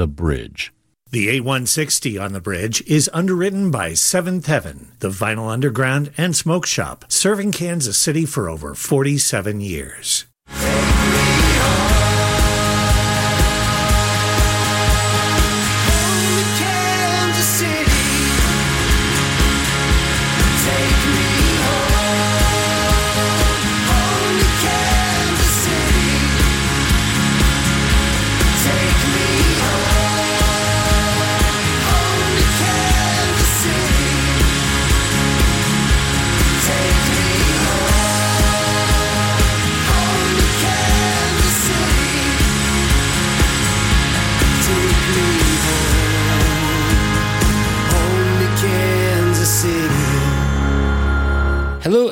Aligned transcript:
The 0.00 0.06
Bridge. 0.06 0.72
The 1.10 1.28
8160 1.28 2.16
on 2.16 2.32
the 2.32 2.40
bridge 2.40 2.82
is 2.86 3.10
underwritten 3.12 3.70
by 3.70 3.92
Seventh 3.92 4.46
Heaven, 4.46 4.92
the 5.00 5.10
vinyl 5.10 5.50
underground 5.50 6.10
and 6.16 6.34
smoke 6.34 6.64
shop, 6.64 7.04
serving 7.08 7.52
Kansas 7.52 7.98
City 7.98 8.24
for 8.24 8.48
over 8.48 8.74
47 8.74 9.60
years. 9.60 10.24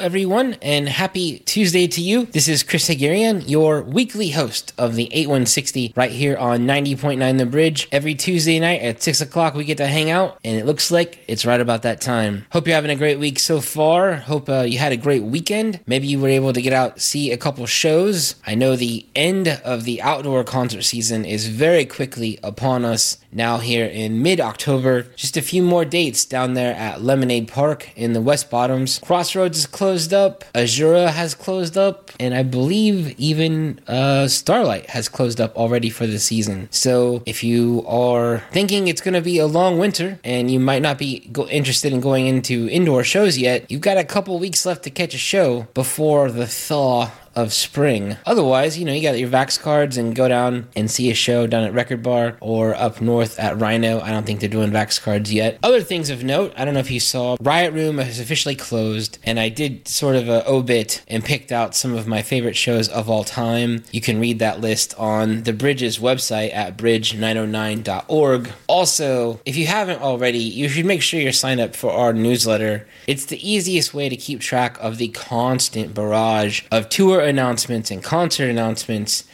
Everyone, 0.09 0.55
and 0.62 0.89
happy 0.89 1.41
Tuesday 1.41 1.87
to 1.87 2.01
you. 2.01 2.25
This 2.25 2.48
is 2.48 2.62
Chris 2.62 2.89
Haghirian, 2.89 3.47
your 3.47 3.83
weekly 3.83 4.31
host 4.31 4.73
of 4.79 4.95
the 4.95 5.05
8160 5.12 5.93
right 5.95 6.11
here 6.11 6.34
on 6.34 6.61
90.9 6.61 7.37
The 7.37 7.45
Bridge. 7.45 7.87
Every 7.93 8.15
Tuesday 8.15 8.59
night 8.59 8.81
at 8.81 9.03
6 9.03 9.21
o'clock, 9.21 9.53
we 9.53 9.67
get 9.67 9.77
to 9.77 9.87
hang 9.87 10.09
out, 10.09 10.39
and 10.43 10.59
it 10.59 10.65
looks 10.65 10.91
like 10.91 11.23
it's 11.29 11.45
right 11.45 11.61
about 11.61 11.83
that 11.83 12.01
time. 12.01 12.47
Hope 12.53 12.67
you're 12.67 12.75
having 12.75 12.91
a 12.91 12.97
great 12.97 13.19
week 13.19 13.39
so 13.39 13.61
far. 13.61 14.14
Hope 14.14 14.48
uh, 14.48 14.62
you 14.62 14.79
had 14.79 14.92
a 14.92 14.97
great 14.97 15.25
weekend. 15.25 15.81
Maybe 15.86 16.06
you 16.06 16.19
were 16.19 16.29
able 16.29 16.55
to 16.55 16.62
get 16.62 16.73
out, 16.73 17.03
see 17.03 17.31
a 17.31 17.36
couple 17.36 17.67
shows. 17.67 18.36
I 18.47 18.55
know 18.55 18.77
the 18.77 19.05
end 19.14 19.61
of 19.62 19.84
the 19.84 20.01
outdoor 20.01 20.42
concert 20.42 20.84
season 20.84 21.27
is 21.27 21.48
very 21.48 21.84
quickly 21.84 22.39
upon 22.42 22.86
us 22.86 23.19
now 23.33 23.59
here 23.59 23.87
in 23.87 24.23
mid 24.23 24.41
October. 24.41 25.03
Just 25.17 25.37
a 25.37 25.43
few 25.43 25.62
more 25.62 25.84
dates 25.84 26.25
down 26.25 26.55
there 26.55 26.75
at 26.75 27.03
Lemonade 27.03 27.48
Park 27.48 27.91
in 27.97 28.12
the 28.12 28.20
West 28.20 28.51
Bottoms. 28.51 28.98
Crossroads 28.98 29.59
is 29.59 29.67
closed 29.67 30.12
up, 30.12 30.45
Azura 30.55 31.09
has 31.11 31.35
closed 31.35 31.77
up, 31.77 32.11
and 32.19 32.35
I 32.35 32.43
believe 32.43 33.19
even 33.19 33.81
uh, 33.87 34.29
Starlight 34.29 34.91
has 34.91 35.09
closed 35.09 35.41
up 35.41 35.57
already 35.57 35.91
for 35.91 36.07
the 36.07 36.19
season. 36.19 36.69
So 36.70 37.23
if 37.27 37.45
you 37.45 37.85
are 37.87 38.43
thinking 38.53 38.89
it's 38.89 39.01
going 39.01 39.15
to 39.15 39.20
be 39.20 39.39
a 39.39 39.47
long 39.47 39.79
winter 39.79 40.19
and 40.25 40.51
you 40.51 40.61
might 40.61 40.83
not 40.83 40.98
be 40.98 41.20
go- 41.33 41.48
interested 41.48 41.92
in 41.92 42.01
going 42.01 42.27
into 42.27 42.69
indoor 42.69 43.05
shows 43.05 43.39
yet, 43.39 43.70
you've 43.70 43.81
got 43.81 43.97
a 43.98 44.05
couple 44.05 44.39
weeks 44.39 44.65
left 44.67 44.85
to 44.85 44.91
catch 44.91 45.15
a 45.15 45.19
show 45.19 45.67
before 45.75 46.31
the 46.31 46.47
thaw 46.47 47.11
of 47.39 47.53
spring. 47.53 48.17
Otherwise, 48.27 48.77
you 48.77 48.84
know, 48.84 48.92
you 48.92 49.00
got 49.00 49.17
your 49.17 49.28
Vax 49.28 49.61
cards 49.61 49.97
and 49.97 50.17
go 50.17 50.27
down 50.27 50.67
and 50.75 50.91
see 50.91 51.08
a 51.08 51.14
show 51.14 51.47
down 51.47 51.62
at 51.62 51.72
Record 51.72 52.03
Bar 52.03 52.36
or 52.41 52.75
up 52.75 53.00
north 53.00 53.39
at 53.39 53.61
Rino. 53.61 54.00
I 54.00 54.11
don't 54.11 54.27
think 54.27 54.41
they're 54.41 54.48
doing 54.48 54.72
Vax 54.72 55.00
cards 55.00 55.33
yet. 55.33 55.56
Other 55.62 55.80
things 55.80 56.11
of 56.11 56.25
note, 56.25 56.53
I 56.56 56.64
don't 56.64 56.75
know 56.75 56.80
if 56.80 56.91
you 56.91 56.98
saw, 56.98 57.36
Riot 57.41 57.72
Room 57.75 57.98
has 57.98 58.19
officially 58.19 58.56
closed, 58.56 59.19
and 59.22 59.39
I 59.39 59.50
did 59.50 59.86
sort 59.86 60.17
of 60.17 60.28
a 60.28 60.45
obit 60.48 61.05
and 61.06 61.25
picked 61.25 61.53
out 61.53 61.77
some 61.77 61.95
of 61.95 62.08
my 62.08 62.22
favorite 62.22 62.56
shows 62.56 62.89
of 62.89 63.08
all 63.08 63.22
time. 63.22 63.84
You 63.92 64.00
can 64.00 64.19
read 64.19 64.41
that 64.41 64.61
list 64.61 64.97
on 64.98 65.45
the 65.45 65.52
Bridges 65.52 66.00
website 66.00 66.52
at 66.52 66.77
bridge909.org. 66.77 68.50
Also, 68.67 69.41
if 69.45 69.56
you 69.56 69.69
haven't 69.69 70.02
already, 70.02 70.39
you 70.39 70.69
should 70.69 70.86
make 70.86 71.02
sure 71.02 71.20
you're 71.20 71.30
signed 71.30 71.61
up 71.61 71.77
for 71.77 71.92
our 71.92 72.12
newsletter. 72.12 72.89
It's 73.06 73.27
the 73.27 73.48
easiest 73.48 73.95
way 73.95 74.08
to 74.08 74.17
keep 74.17 74.41
track 74.41 74.77
of 74.80 74.98
the 74.98 75.08
constant 75.08 75.95
barrage 75.95 76.63
of 76.73 76.89
tour 76.89 77.27
announcements 77.28 77.90
and 77.90 78.02
concert 78.02 78.50
announcements. 78.50 79.24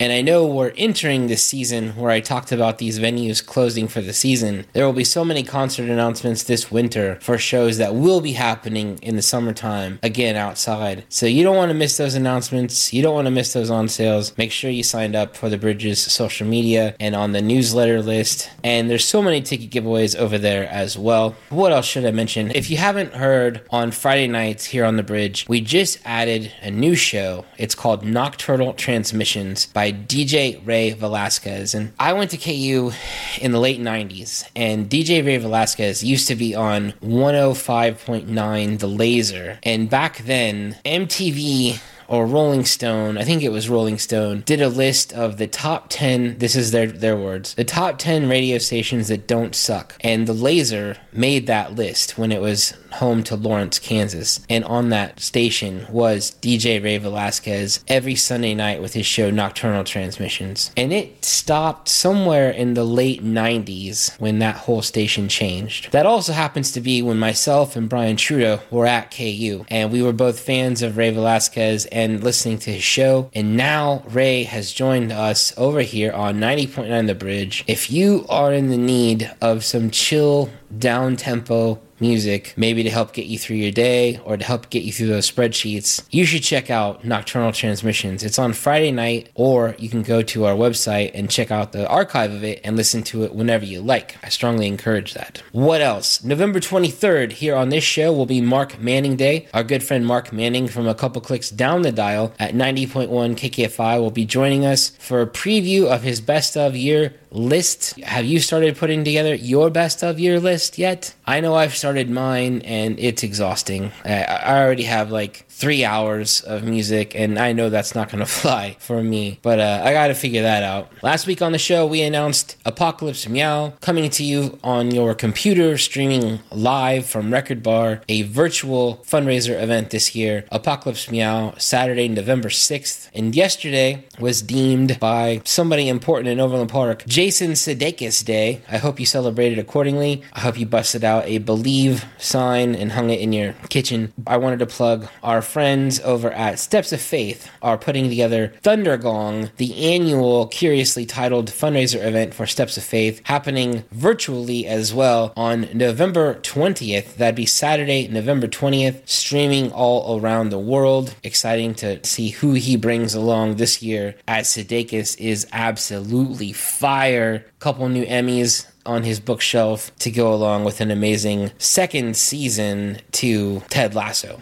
And 0.00 0.12
I 0.12 0.22
know 0.22 0.46
we're 0.46 0.72
entering 0.76 1.26
this 1.26 1.42
season 1.42 1.96
where 1.96 2.10
I 2.10 2.20
talked 2.20 2.52
about 2.52 2.78
these 2.78 3.00
venues 3.00 3.44
closing 3.44 3.88
for 3.88 4.00
the 4.00 4.12
season. 4.12 4.64
There 4.72 4.86
will 4.86 4.92
be 4.92 5.02
so 5.02 5.24
many 5.24 5.42
concert 5.42 5.90
announcements 5.90 6.44
this 6.44 6.70
winter 6.70 7.18
for 7.20 7.36
shows 7.36 7.78
that 7.78 7.96
will 7.96 8.20
be 8.20 8.32
happening 8.32 8.98
in 9.02 9.16
the 9.16 9.22
summertime 9.22 9.98
again 10.02 10.36
outside. 10.36 11.04
So 11.08 11.26
you 11.26 11.42
don't 11.42 11.56
want 11.56 11.70
to 11.70 11.74
miss 11.74 11.96
those 11.96 12.14
announcements. 12.14 12.92
You 12.92 13.02
don't 13.02 13.14
want 13.14 13.26
to 13.26 13.32
miss 13.32 13.52
those 13.52 13.70
on 13.70 13.88
sales. 13.88 14.36
Make 14.38 14.52
sure 14.52 14.70
you 14.70 14.84
signed 14.84 15.16
up 15.16 15.36
for 15.36 15.48
the 15.48 15.58
Bridges 15.58 16.00
social 16.00 16.46
media 16.46 16.94
and 17.00 17.16
on 17.16 17.32
the 17.32 17.42
newsletter 17.42 18.00
list. 18.00 18.50
And 18.62 18.88
there's 18.88 19.04
so 19.04 19.20
many 19.20 19.42
ticket 19.42 19.70
giveaways 19.70 20.14
over 20.14 20.38
there 20.38 20.68
as 20.68 20.96
well. 20.96 21.34
What 21.50 21.72
else 21.72 21.86
should 21.86 22.06
I 22.06 22.12
mention? 22.12 22.52
If 22.52 22.70
you 22.70 22.76
haven't 22.76 23.14
heard 23.14 23.66
on 23.70 23.90
Friday 23.90 24.28
nights 24.28 24.64
here 24.64 24.84
on 24.84 24.96
the 24.96 25.02
bridge, 25.02 25.46
we 25.48 25.60
just 25.60 25.98
added 26.04 26.52
a 26.62 26.70
new 26.70 26.94
show. 26.94 27.44
It's 27.56 27.74
called 27.74 28.04
Nocturnal 28.04 28.74
Transmissions 28.74 29.66
by 29.66 29.87
DJ 29.92 30.60
Ray 30.66 30.90
Velasquez. 30.90 31.74
And 31.74 31.92
I 31.98 32.12
went 32.12 32.30
to 32.32 32.36
KU 32.36 32.92
in 33.40 33.52
the 33.52 33.60
late 33.60 33.80
90s, 33.80 34.48
and 34.54 34.88
DJ 34.88 35.24
Ray 35.24 35.36
Velasquez 35.36 36.02
used 36.02 36.28
to 36.28 36.36
be 36.36 36.54
on 36.54 36.92
105.9 37.02 38.78
The 38.78 38.86
Laser. 38.86 39.58
And 39.62 39.88
back 39.90 40.18
then, 40.18 40.76
MTV 40.84 41.80
or 42.08 42.26
Rolling 42.26 42.64
Stone, 42.64 43.18
I 43.18 43.24
think 43.24 43.42
it 43.42 43.52
was 43.52 43.68
Rolling 43.68 43.98
Stone, 43.98 44.42
did 44.46 44.60
a 44.60 44.68
list 44.68 45.12
of 45.12 45.36
the 45.36 45.46
top 45.46 45.86
10, 45.90 46.38
this 46.38 46.56
is 46.56 46.70
their, 46.70 46.86
their 46.86 47.16
words, 47.16 47.54
the 47.54 47.64
top 47.64 47.98
10 47.98 48.28
radio 48.28 48.58
stations 48.58 49.08
that 49.08 49.28
don't 49.28 49.54
suck. 49.54 49.94
And 50.00 50.26
The 50.26 50.32
Laser 50.32 50.96
made 51.12 51.46
that 51.46 51.74
list 51.74 52.16
when 52.16 52.32
it 52.32 52.40
was 52.40 52.74
home 52.94 53.22
to 53.24 53.36
Lawrence, 53.36 53.78
Kansas. 53.78 54.40
And 54.48 54.64
on 54.64 54.88
that 54.90 55.20
station 55.20 55.86
was 55.90 56.36
DJ 56.42 56.82
Ray 56.82 56.98
Velasquez 56.98 57.84
every 57.88 58.14
Sunday 58.14 58.54
night 58.54 58.80
with 58.80 58.94
his 58.94 59.06
show 59.06 59.30
Nocturnal 59.30 59.84
Transmissions. 59.84 60.70
And 60.76 60.92
it 60.92 61.24
stopped 61.24 61.88
somewhere 61.88 62.50
in 62.50 62.74
the 62.74 62.84
late 62.84 63.22
90s 63.22 64.18
when 64.20 64.38
that 64.38 64.56
whole 64.56 64.82
station 64.82 65.28
changed. 65.28 65.92
That 65.92 66.06
also 66.06 66.32
happens 66.32 66.72
to 66.72 66.80
be 66.80 67.02
when 67.02 67.18
myself 67.18 67.76
and 67.76 67.88
Brian 67.88 68.16
Trudeau 68.16 68.60
were 68.70 68.86
at 68.86 69.14
KU. 69.14 69.64
And 69.68 69.92
we 69.92 70.02
were 70.02 70.12
both 70.12 70.40
fans 70.40 70.82
of 70.82 70.96
Ray 70.96 71.10
Velasquez 71.10 71.86
and 71.98 72.22
listening 72.22 72.58
to 72.58 72.70
his 72.72 72.84
show. 72.84 73.28
And 73.34 73.56
now 73.56 74.04
Ray 74.06 74.44
has 74.44 74.72
joined 74.72 75.10
us 75.10 75.52
over 75.56 75.80
here 75.80 76.12
on 76.12 76.36
90.9 76.36 77.08
The 77.08 77.14
Bridge. 77.16 77.64
If 77.66 77.90
you 77.90 78.24
are 78.28 78.52
in 78.52 78.68
the 78.68 78.78
need 78.78 79.28
of 79.40 79.64
some 79.64 79.90
chill, 79.90 80.48
down 80.78 81.16
tempo, 81.16 81.80
music, 82.00 82.54
maybe 82.56 82.82
to 82.82 82.90
help 82.90 83.12
get 83.12 83.26
you 83.26 83.38
through 83.38 83.56
your 83.56 83.70
day 83.70 84.20
or 84.24 84.36
to 84.36 84.44
help 84.44 84.70
get 84.70 84.82
you 84.82 84.92
through 84.92 85.08
those 85.08 85.30
spreadsheets, 85.30 86.04
you 86.10 86.24
should 86.24 86.42
check 86.42 86.70
out 86.70 87.04
Nocturnal 87.04 87.52
Transmissions. 87.52 88.22
It's 88.22 88.38
on 88.38 88.52
Friday 88.52 88.90
night, 88.90 89.30
or 89.34 89.74
you 89.78 89.88
can 89.88 90.02
go 90.02 90.22
to 90.22 90.44
our 90.44 90.54
website 90.54 91.10
and 91.14 91.30
check 91.30 91.50
out 91.50 91.72
the 91.72 91.88
archive 91.88 92.32
of 92.32 92.44
it 92.44 92.60
and 92.64 92.76
listen 92.76 93.02
to 93.04 93.24
it 93.24 93.34
whenever 93.34 93.64
you 93.64 93.80
like. 93.80 94.16
I 94.22 94.28
strongly 94.28 94.66
encourage 94.66 95.14
that. 95.14 95.42
What 95.52 95.80
else? 95.80 96.22
November 96.22 96.60
23rd, 96.60 97.32
here 97.32 97.56
on 97.56 97.68
this 97.68 97.84
show, 97.84 98.12
will 98.12 98.26
be 98.26 98.40
Mark 98.40 98.80
Manning 98.80 99.16
Day. 99.16 99.48
Our 99.54 99.64
good 99.64 99.82
friend 99.82 100.06
Mark 100.06 100.32
Manning 100.32 100.68
from 100.68 100.86
a 100.86 100.94
couple 100.94 101.20
clicks 101.20 101.50
down 101.50 101.82
the 101.82 101.92
dial 101.92 102.32
at 102.38 102.54
90.1 102.54 103.08
KKFI 103.08 104.00
will 104.00 104.10
be 104.10 104.24
joining 104.24 104.64
us 104.64 104.90
for 104.98 105.20
a 105.20 105.26
preview 105.26 105.86
of 105.86 106.02
his 106.02 106.20
best 106.20 106.56
of 106.56 106.76
year 106.76 107.14
list. 107.30 107.98
Have 108.00 108.24
you 108.24 108.40
started 108.40 108.76
putting 108.76 109.04
together 109.04 109.34
your 109.34 109.70
best 109.70 110.02
of 110.02 110.18
year 110.18 110.40
list 110.40 110.78
yet? 110.78 111.14
I 111.28 111.40
know 111.40 111.54
I've 111.54 111.76
started 111.76 112.08
mine 112.08 112.62
and 112.62 112.98
it's 112.98 113.22
exhausting. 113.22 113.92
I, 114.02 114.22
I 114.22 114.62
already 114.62 114.84
have 114.84 115.10
like 115.10 115.44
three 115.50 115.84
hours 115.84 116.40
of 116.40 116.62
music, 116.62 117.14
and 117.16 117.36
I 117.36 117.52
know 117.52 117.68
that's 117.68 117.94
not 117.94 118.10
going 118.10 118.20
to 118.24 118.26
fly 118.26 118.76
for 118.78 119.02
me, 119.02 119.38
but 119.42 119.58
uh, 119.58 119.82
I 119.84 119.92
got 119.92 120.06
to 120.06 120.14
figure 120.14 120.42
that 120.42 120.62
out. 120.62 120.90
Last 121.02 121.26
week 121.26 121.42
on 121.42 121.52
the 121.52 121.58
show, 121.58 121.86
we 121.86 122.00
announced 122.00 122.56
Apocalypse 122.64 123.28
Meow 123.28 123.74
coming 123.82 124.08
to 124.08 124.24
you 124.24 124.58
on 124.62 124.90
your 124.90 125.14
computer, 125.14 125.76
streaming 125.76 126.38
live 126.50 127.04
from 127.04 127.30
Record 127.30 127.62
Bar, 127.62 128.00
a 128.08 128.22
virtual 128.22 129.04
fundraiser 129.04 129.60
event 129.60 129.90
this 129.90 130.14
year. 130.14 130.44
Apocalypse 130.50 131.10
Meow, 131.10 131.54
Saturday, 131.58 132.08
November 132.08 132.48
6th, 132.48 133.10
and 133.12 133.34
yesterday 133.34 134.06
was 134.18 134.40
deemed 134.40 134.98
by 134.98 135.42
somebody 135.44 135.88
important 135.88 136.28
in 136.28 136.40
Overland 136.40 136.70
Park 136.70 137.04
Jason 137.06 137.50
Sudeikis 137.52 138.24
Day. 138.24 138.62
I 138.70 138.78
hope 138.78 138.98
you 139.00 139.06
celebrated 139.06 139.58
accordingly. 139.58 140.22
I 140.32 140.40
hope 140.40 140.58
you 140.58 140.64
busted 140.64 141.04
out 141.04 141.17
out 141.18 141.26
a 141.26 141.38
Believe 141.38 142.04
sign 142.18 142.74
and 142.74 142.92
hung 142.92 143.10
it 143.10 143.20
in 143.20 143.32
your 143.32 143.52
kitchen. 143.68 144.12
I 144.26 144.36
wanted 144.36 144.60
to 144.60 144.66
plug 144.66 145.08
our 145.22 145.42
friends 145.42 146.00
over 146.00 146.30
at 146.30 146.58
Steps 146.58 146.92
of 146.92 147.00
Faith 147.00 147.50
are 147.62 147.78
putting 147.78 148.08
together 148.08 148.52
Thundergong, 148.62 149.50
the 149.56 149.92
annual 149.94 150.46
curiously 150.46 151.04
titled 151.06 151.50
fundraiser 151.50 152.04
event 152.04 152.34
for 152.34 152.46
Steps 152.46 152.76
of 152.76 152.84
Faith, 152.84 153.20
happening 153.24 153.84
virtually 153.90 154.66
as 154.66 154.94
well 154.94 155.32
on 155.36 155.68
November 155.74 156.34
20th. 156.36 157.16
That'd 157.16 157.34
be 157.34 157.46
Saturday, 157.46 158.08
November 158.08 158.46
20th, 158.46 159.08
streaming 159.08 159.72
all 159.72 160.20
around 160.20 160.50
the 160.50 160.58
world. 160.58 161.14
Exciting 161.22 161.74
to 161.76 162.04
see 162.04 162.30
who 162.30 162.54
he 162.54 162.76
brings 162.76 163.14
along 163.14 163.56
this 163.56 163.82
year 163.82 164.14
as 164.26 164.48
Sudeikis 164.48 165.18
is 165.18 165.46
absolutely 165.52 166.52
fire. 166.52 167.44
Couple 167.58 167.88
new 167.88 168.04
Emmys 168.06 168.66
on 168.88 169.04
his 169.04 169.20
bookshelf 169.20 169.94
to 169.98 170.10
go 170.10 170.32
along 170.32 170.64
with 170.64 170.80
an 170.80 170.90
amazing 170.90 171.52
second 171.58 172.16
season 172.16 172.98
to 173.12 173.60
Ted 173.68 173.94
Lasso. 173.94 174.40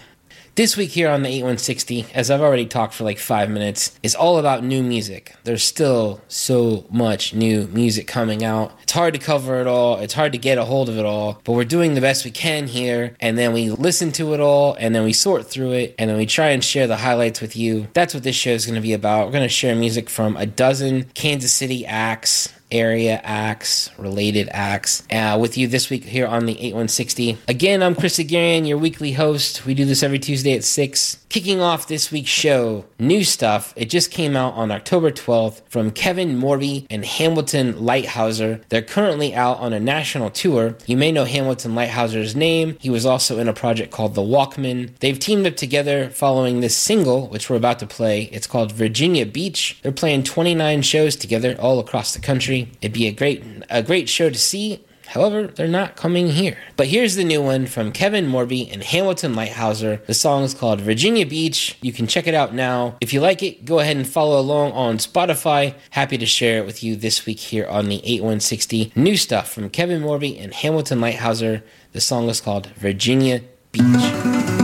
This 0.56 0.74
week 0.74 0.88
here 0.92 1.10
on 1.10 1.22
the 1.22 1.28
8160, 1.28 2.06
as 2.14 2.30
I've 2.30 2.40
already 2.40 2.64
talked 2.64 2.94
for 2.94 3.04
like 3.04 3.18
five 3.18 3.50
minutes, 3.50 3.98
is 4.02 4.14
all 4.14 4.38
about 4.38 4.64
new 4.64 4.82
music. 4.82 5.34
There's 5.44 5.62
still 5.62 6.22
so 6.28 6.86
much 6.88 7.34
new 7.34 7.66
music 7.66 8.06
coming 8.06 8.42
out. 8.42 8.72
It's 8.82 8.92
hard 8.92 9.12
to 9.12 9.20
cover 9.20 9.60
it 9.60 9.66
all, 9.66 9.98
it's 9.98 10.14
hard 10.14 10.32
to 10.32 10.38
get 10.38 10.56
a 10.56 10.64
hold 10.64 10.88
of 10.88 10.96
it 10.96 11.04
all, 11.04 11.42
but 11.44 11.52
we're 11.52 11.64
doing 11.64 11.92
the 11.92 12.00
best 12.00 12.24
we 12.24 12.30
can 12.30 12.68
here. 12.68 13.14
And 13.20 13.36
then 13.36 13.52
we 13.52 13.68
listen 13.68 14.12
to 14.12 14.32
it 14.32 14.40
all, 14.40 14.74
and 14.80 14.94
then 14.94 15.04
we 15.04 15.12
sort 15.12 15.46
through 15.46 15.72
it, 15.72 15.94
and 15.98 16.08
then 16.08 16.16
we 16.16 16.24
try 16.24 16.48
and 16.48 16.64
share 16.64 16.86
the 16.86 16.96
highlights 16.96 17.42
with 17.42 17.54
you. 17.54 17.88
That's 17.92 18.14
what 18.14 18.22
this 18.22 18.34
show 18.36 18.52
is 18.52 18.64
going 18.64 18.76
to 18.76 18.80
be 18.80 18.94
about. 18.94 19.26
We're 19.26 19.32
going 19.32 19.42
to 19.42 19.50
share 19.50 19.76
music 19.76 20.08
from 20.08 20.38
a 20.38 20.46
dozen 20.46 21.04
Kansas 21.12 21.52
City 21.52 21.84
acts 21.84 22.50
area 22.70 23.20
acts, 23.22 23.90
related 23.98 24.48
acts, 24.50 25.02
uh, 25.10 25.38
with 25.40 25.56
you 25.56 25.68
this 25.68 25.90
week 25.90 26.04
here 26.04 26.26
on 26.26 26.46
the 26.46 26.52
8160. 26.52 27.38
Again, 27.48 27.82
I'm 27.82 27.94
Chris 27.94 28.18
Haghirian, 28.18 28.66
your 28.66 28.78
weekly 28.78 29.12
host. 29.12 29.64
We 29.66 29.74
do 29.74 29.84
this 29.84 30.02
every 30.02 30.18
Tuesday 30.18 30.54
at 30.54 30.64
6. 30.64 31.18
Kicking 31.28 31.60
off 31.60 31.88
this 31.88 32.10
week's 32.10 32.30
show, 32.30 32.84
new 32.98 33.22
stuff. 33.22 33.74
It 33.76 33.90
just 33.90 34.10
came 34.10 34.36
out 34.36 34.54
on 34.54 34.70
October 34.70 35.10
12th 35.10 35.62
from 35.68 35.90
Kevin 35.90 36.40
Morby 36.40 36.86
and 36.88 37.04
Hamilton 37.04 37.74
Leithauser. 37.74 38.62
They're 38.68 38.82
currently 38.82 39.34
out 39.34 39.58
on 39.58 39.72
a 39.72 39.80
national 39.80 40.30
tour. 40.30 40.76
You 40.86 40.96
may 40.96 41.12
know 41.12 41.24
Hamilton 41.24 41.74
Leithauser's 41.74 42.34
name. 42.34 42.76
He 42.80 42.90
was 42.90 43.04
also 43.04 43.38
in 43.38 43.48
a 43.48 43.52
project 43.52 43.90
called 43.90 44.14
The 44.14 44.22
Walkmen. 44.22 44.96
They've 45.00 45.18
teamed 45.18 45.46
up 45.46 45.56
together 45.56 46.08
following 46.10 46.60
this 46.60 46.76
single, 46.76 47.28
which 47.28 47.50
we're 47.50 47.56
about 47.56 47.80
to 47.80 47.86
play. 47.86 48.22
It's 48.32 48.46
called 48.46 48.72
Virginia 48.72 49.26
Beach. 49.26 49.78
They're 49.82 49.92
playing 49.92 50.22
29 50.22 50.82
shows 50.82 51.16
together 51.16 51.56
all 51.58 51.78
across 51.78 52.14
the 52.14 52.20
country. 52.20 52.55
It'd 52.80 52.92
be 52.92 53.06
a 53.06 53.12
great 53.12 53.42
a 53.70 53.82
great 53.82 54.08
show 54.08 54.30
to 54.30 54.38
see. 54.38 54.84
However, 55.08 55.46
they're 55.46 55.68
not 55.68 55.96
coming 55.96 56.30
here. 56.30 56.58
But 56.76 56.88
here's 56.88 57.14
the 57.14 57.24
new 57.24 57.40
one 57.40 57.66
from 57.66 57.92
Kevin 57.92 58.26
Morby 58.26 58.72
and 58.72 58.82
Hamilton 58.82 59.34
Leithauser. 59.34 60.04
The 60.06 60.14
song 60.14 60.42
is 60.42 60.52
called 60.52 60.80
Virginia 60.80 61.24
Beach. 61.24 61.78
You 61.80 61.92
can 61.92 62.06
check 62.06 62.26
it 62.26 62.34
out 62.34 62.54
now. 62.54 62.96
If 63.00 63.12
you 63.12 63.20
like 63.20 63.42
it, 63.42 63.64
go 63.64 63.78
ahead 63.78 63.96
and 63.96 64.06
follow 64.06 64.38
along 64.38 64.72
on 64.72 64.98
Spotify. 64.98 65.74
Happy 65.90 66.18
to 66.18 66.26
share 66.26 66.58
it 66.58 66.66
with 66.66 66.82
you 66.82 66.96
this 66.96 67.24
week 67.24 67.38
here 67.38 67.66
on 67.66 67.88
the 67.88 67.98
8160. 67.98 68.92
New 68.96 69.16
stuff 69.16 69.52
from 69.52 69.70
Kevin 69.70 70.02
Morby 70.02 70.42
and 70.42 70.52
Hamilton 70.52 70.98
Leithauser. 70.98 71.62
The 71.92 72.00
song 72.00 72.28
is 72.28 72.40
called 72.40 72.66
Virginia 72.76 73.42
Beach. 73.70 74.55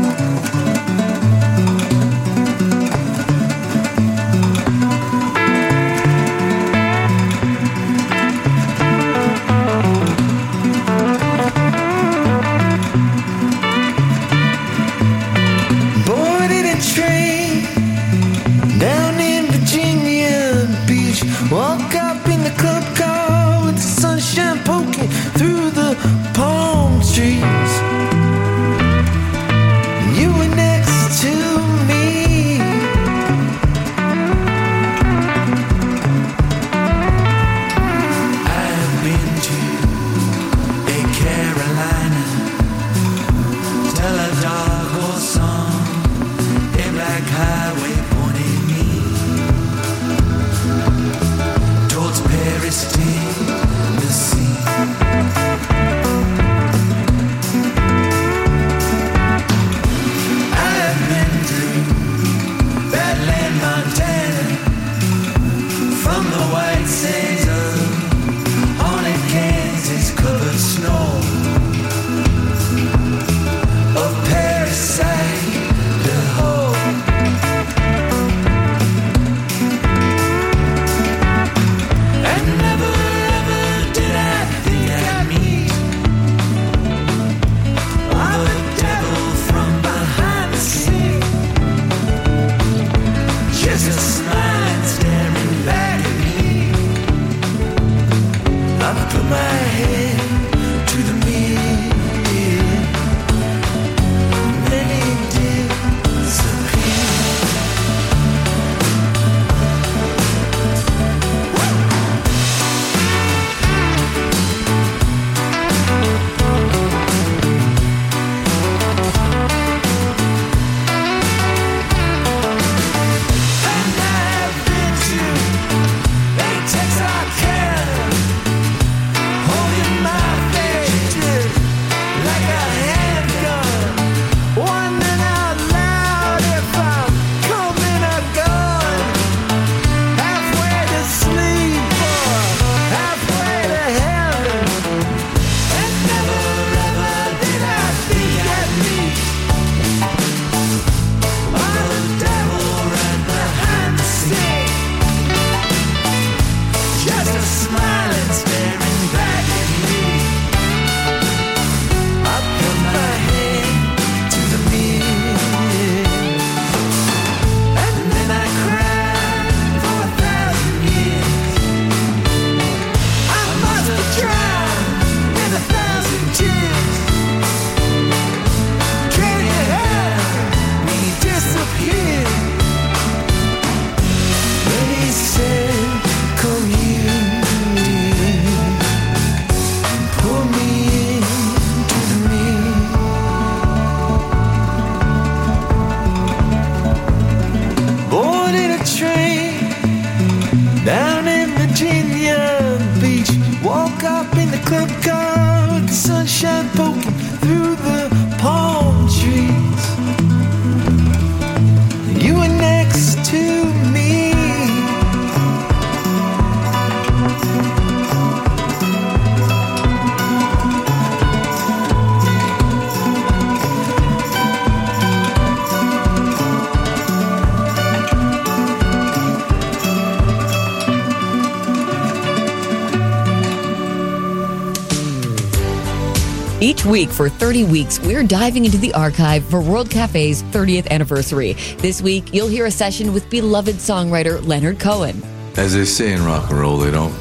Week 236.93 237.08
for 237.08 237.31
30 237.31 237.65
weeks, 237.65 237.99
we're 238.01 238.22
diving 238.22 238.67
into 238.67 238.77
the 238.77 238.93
archive 238.93 239.43
for 239.46 239.63
World 239.63 239.89
Cafe's 239.89 240.43
30th 240.43 240.87
anniversary. 240.91 241.55
This 241.79 242.03
week, 242.03 242.34
you'll 242.34 242.49
hear 242.49 242.67
a 242.67 242.70
session 242.70 243.15
with 243.15 243.31
beloved 243.31 243.77
songwriter 243.77 244.46
Leonard 244.46 244.79
Cohen. 244.79 245.22
As 245.56 245.72
they 245.72 245.87
say 245.87 246.13
in 246.13 246.22
rock 246.22 246.51
and 246.51 246.61
roll, 246.61 246.77
they 246.77 246.91
don't 246.91 247.15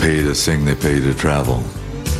pay 0.00 0.22
to 0.22 0.34
sing, 0.34 0.64
they 0.64 0.74
pay 0.74 0.98
to 0.98 1.14
travel. 1.14 1.58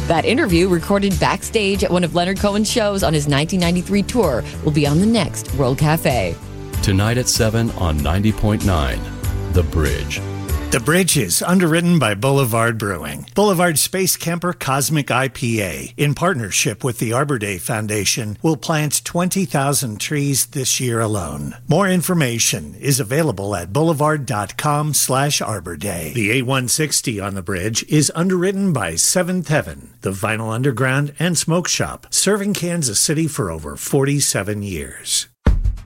That 0.06 0.24
interview, 0.24 0.68
recorded 0.68 1.18
backstage 1.18 1.82
at 1.82 1.90
one 1.90 2.04
of 2.04 2.14
Leonard 2.14 2.38
Cohen's 2.38 2.70
shows 2.70 3.02
on 3.02 3.12
his 3.12 3.26
1993 3.26 4.02
tour, 4.04 4.44
will 4.62 4.70
be 4.70 4.86
on 4.86 5.00
the 5.00 5.06
next 5.06 5.52
World 5.54 5.78
Cafe. 5.78 6.36
Tonight 6.84 7.18
at 7.18 7.26
7 7.26 7.68
on 7.72 7.98
90.9 7.98 9.52
The 9.54 9.62
Bridge. 9.64 10.20
The 10.70 10.80
Bridge 10.80 11.16
is 11.16 11.42
underwritten 11.42 12.00
by 12.00 12.14
Boulevard 12.14 12.76
Brewing. 12.76 13.26
Boulevard 13.36 13.78
Space 13.78 14.16
Camper 14.16 14.52
Cosmic 14.52 15.06
IPA, 15.06 15.94
in 15.96 16.12
partnership 16.12 16.82
with 16.82 16.98
the 16.98 17.12
Arbor 17.12 17.38
Day 17.38 17.56
Foundation, 17.56 18.36
will 18.42 18.56
plant 18.56 19.04
20,000 19.04 20.00
trees 20.00 20.46
this 20.46 20.80
year 20.80 20.98
alone. 20.98 21.54
More 21.68 21.88
information 21.88 22.74
is 22.74 22.98
available 22.98 23.54
at 23.54 23.72
boulevard.com 23.72 24.92
slash 24.92 25.40
Arbor 25.40 25.76
Day. 25.76 26.12
The 26.14 26.32
8160 26.32 27.20
on 27.20 27.34
the 27.34 27.42
Bridge 27.42 27.84
is 27.84 28.10
underwritten 28.16 28.72
by 28.72 28.96
Seventh 28.96 29.46
Heaven, 29.46 29.94
the 30.00 30.10
Vinyl 30.10 30.52
Underground 30.52 31.14
and 31.20 31.38
Smoke 31.38 31.68
Shop, 31.68 32.08
serving 32.10 32.54
Kansas 32.54 32.98
City 32.98 33.28
for 33.28 33.52
over 33.52 33.76
47 33.76 34.64
years. 34.64 35.28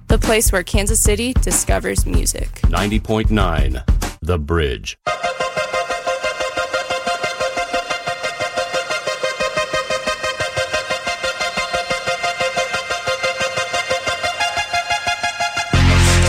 The 0.08 0.18
place 0.18 0.50
where 0.50 0.62
Kansas 0.62 1.00
City 1.00 1.34
discovers 1.34 2.06
music. 2.06 2.48
90.9 2.62 4.00
The 4.22 4.38
Bridge. 4.38 4.98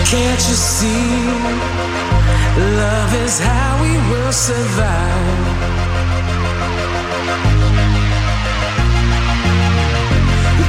Can't 0.08 0.42
you 0.48 0.56
see? 0.56 1.28
Love 2.58 3.14
is 3.16 3.40
how 3.40 3.82
we 3.82 3.92
will 4.10 4.32
survive. 4.32 5.82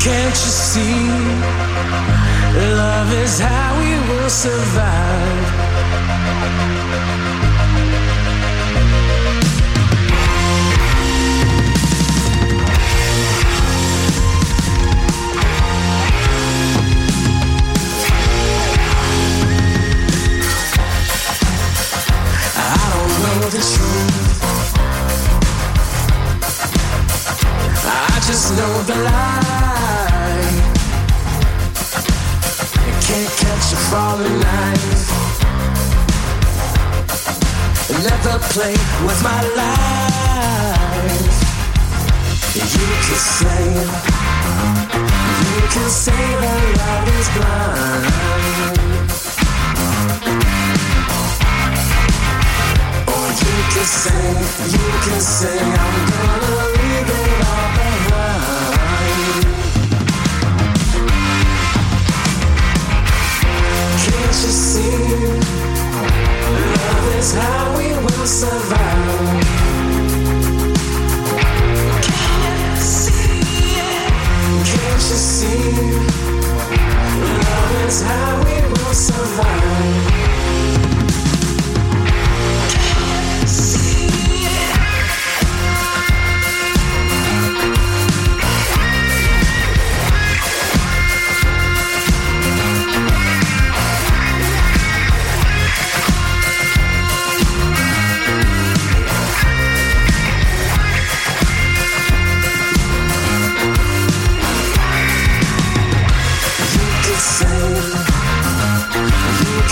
Can't 0.00 0.34
you 0.34 0.52
see? 0.66 1.06
Love 2.74 3.12
is 3.12 3.38
how 3.38 3.78
we 3.78 3.94
will 4.10 4.28
survive. 4.28 5.62
Just 28.42 28.58
know 28.58 28.82
the 28.82 28.94
lie. 28.94 30.50
You 32.86 32.94
can't 33.06 33.32
catch 33.42 33.66
a 33.72 33.80
falling 33.90 34.38
knife. 34.44 35.10
Never 38.08 38.38
play 38.54 38.76
with 39.06 39.20
my 39.22 39.40
life. 39.60 41.36
You 42.54 42.88
can 43.06 43.20
say, 43.38 43.64
you 45.46 45.60
can 45.74 45.90
say 46.04 46.22
that 46.42 46.62
love 46.80 47.08
is 47.18 47.28
blind. 47.36 48.04
Or 53.14 53.26
you 53.44 53.56
can 53.72 53.86
say, 54.02 54.24
you 54.74 54.86
can 55.04 55.20
say 55.20 55.58
I'm 55.60 55.94
gonna 56.10 56.71
Can't 68.22 68.30
you 72.60 72.76
see? 72.76 73.42
Can't 74.62 74.94
you 74.94 75.18
see? 75.18 75.72
Love 77.42 77.86
is 77.88 78.02
how 78.02 78.44
we 78.44 78.54
will 78.68 78.94
survive. 78.94 80.11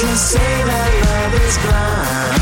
Can 0.00 0.16
say 0.16 0.64
that 0.64 0.90
love 1.04 1.35
is 1.45 1.57
blind. 1.61 2.40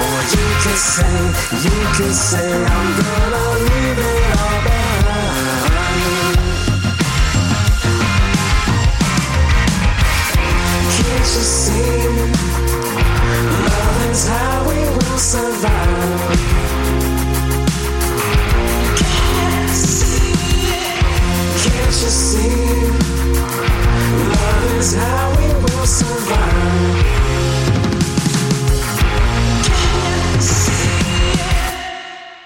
Or 0.00 0.18
you 0.32 0.46
can 0.64 0.78
say, 0.92 1.16
you 1.64 1.78
can 1.96 2.12
say, 2.14 2.48
I'm 2.64 2.88
gonna 3.00 3.44
leave 3.68 3.98
it 3.98 4.38
all 4.40 4.58
behind. 4.64 4.83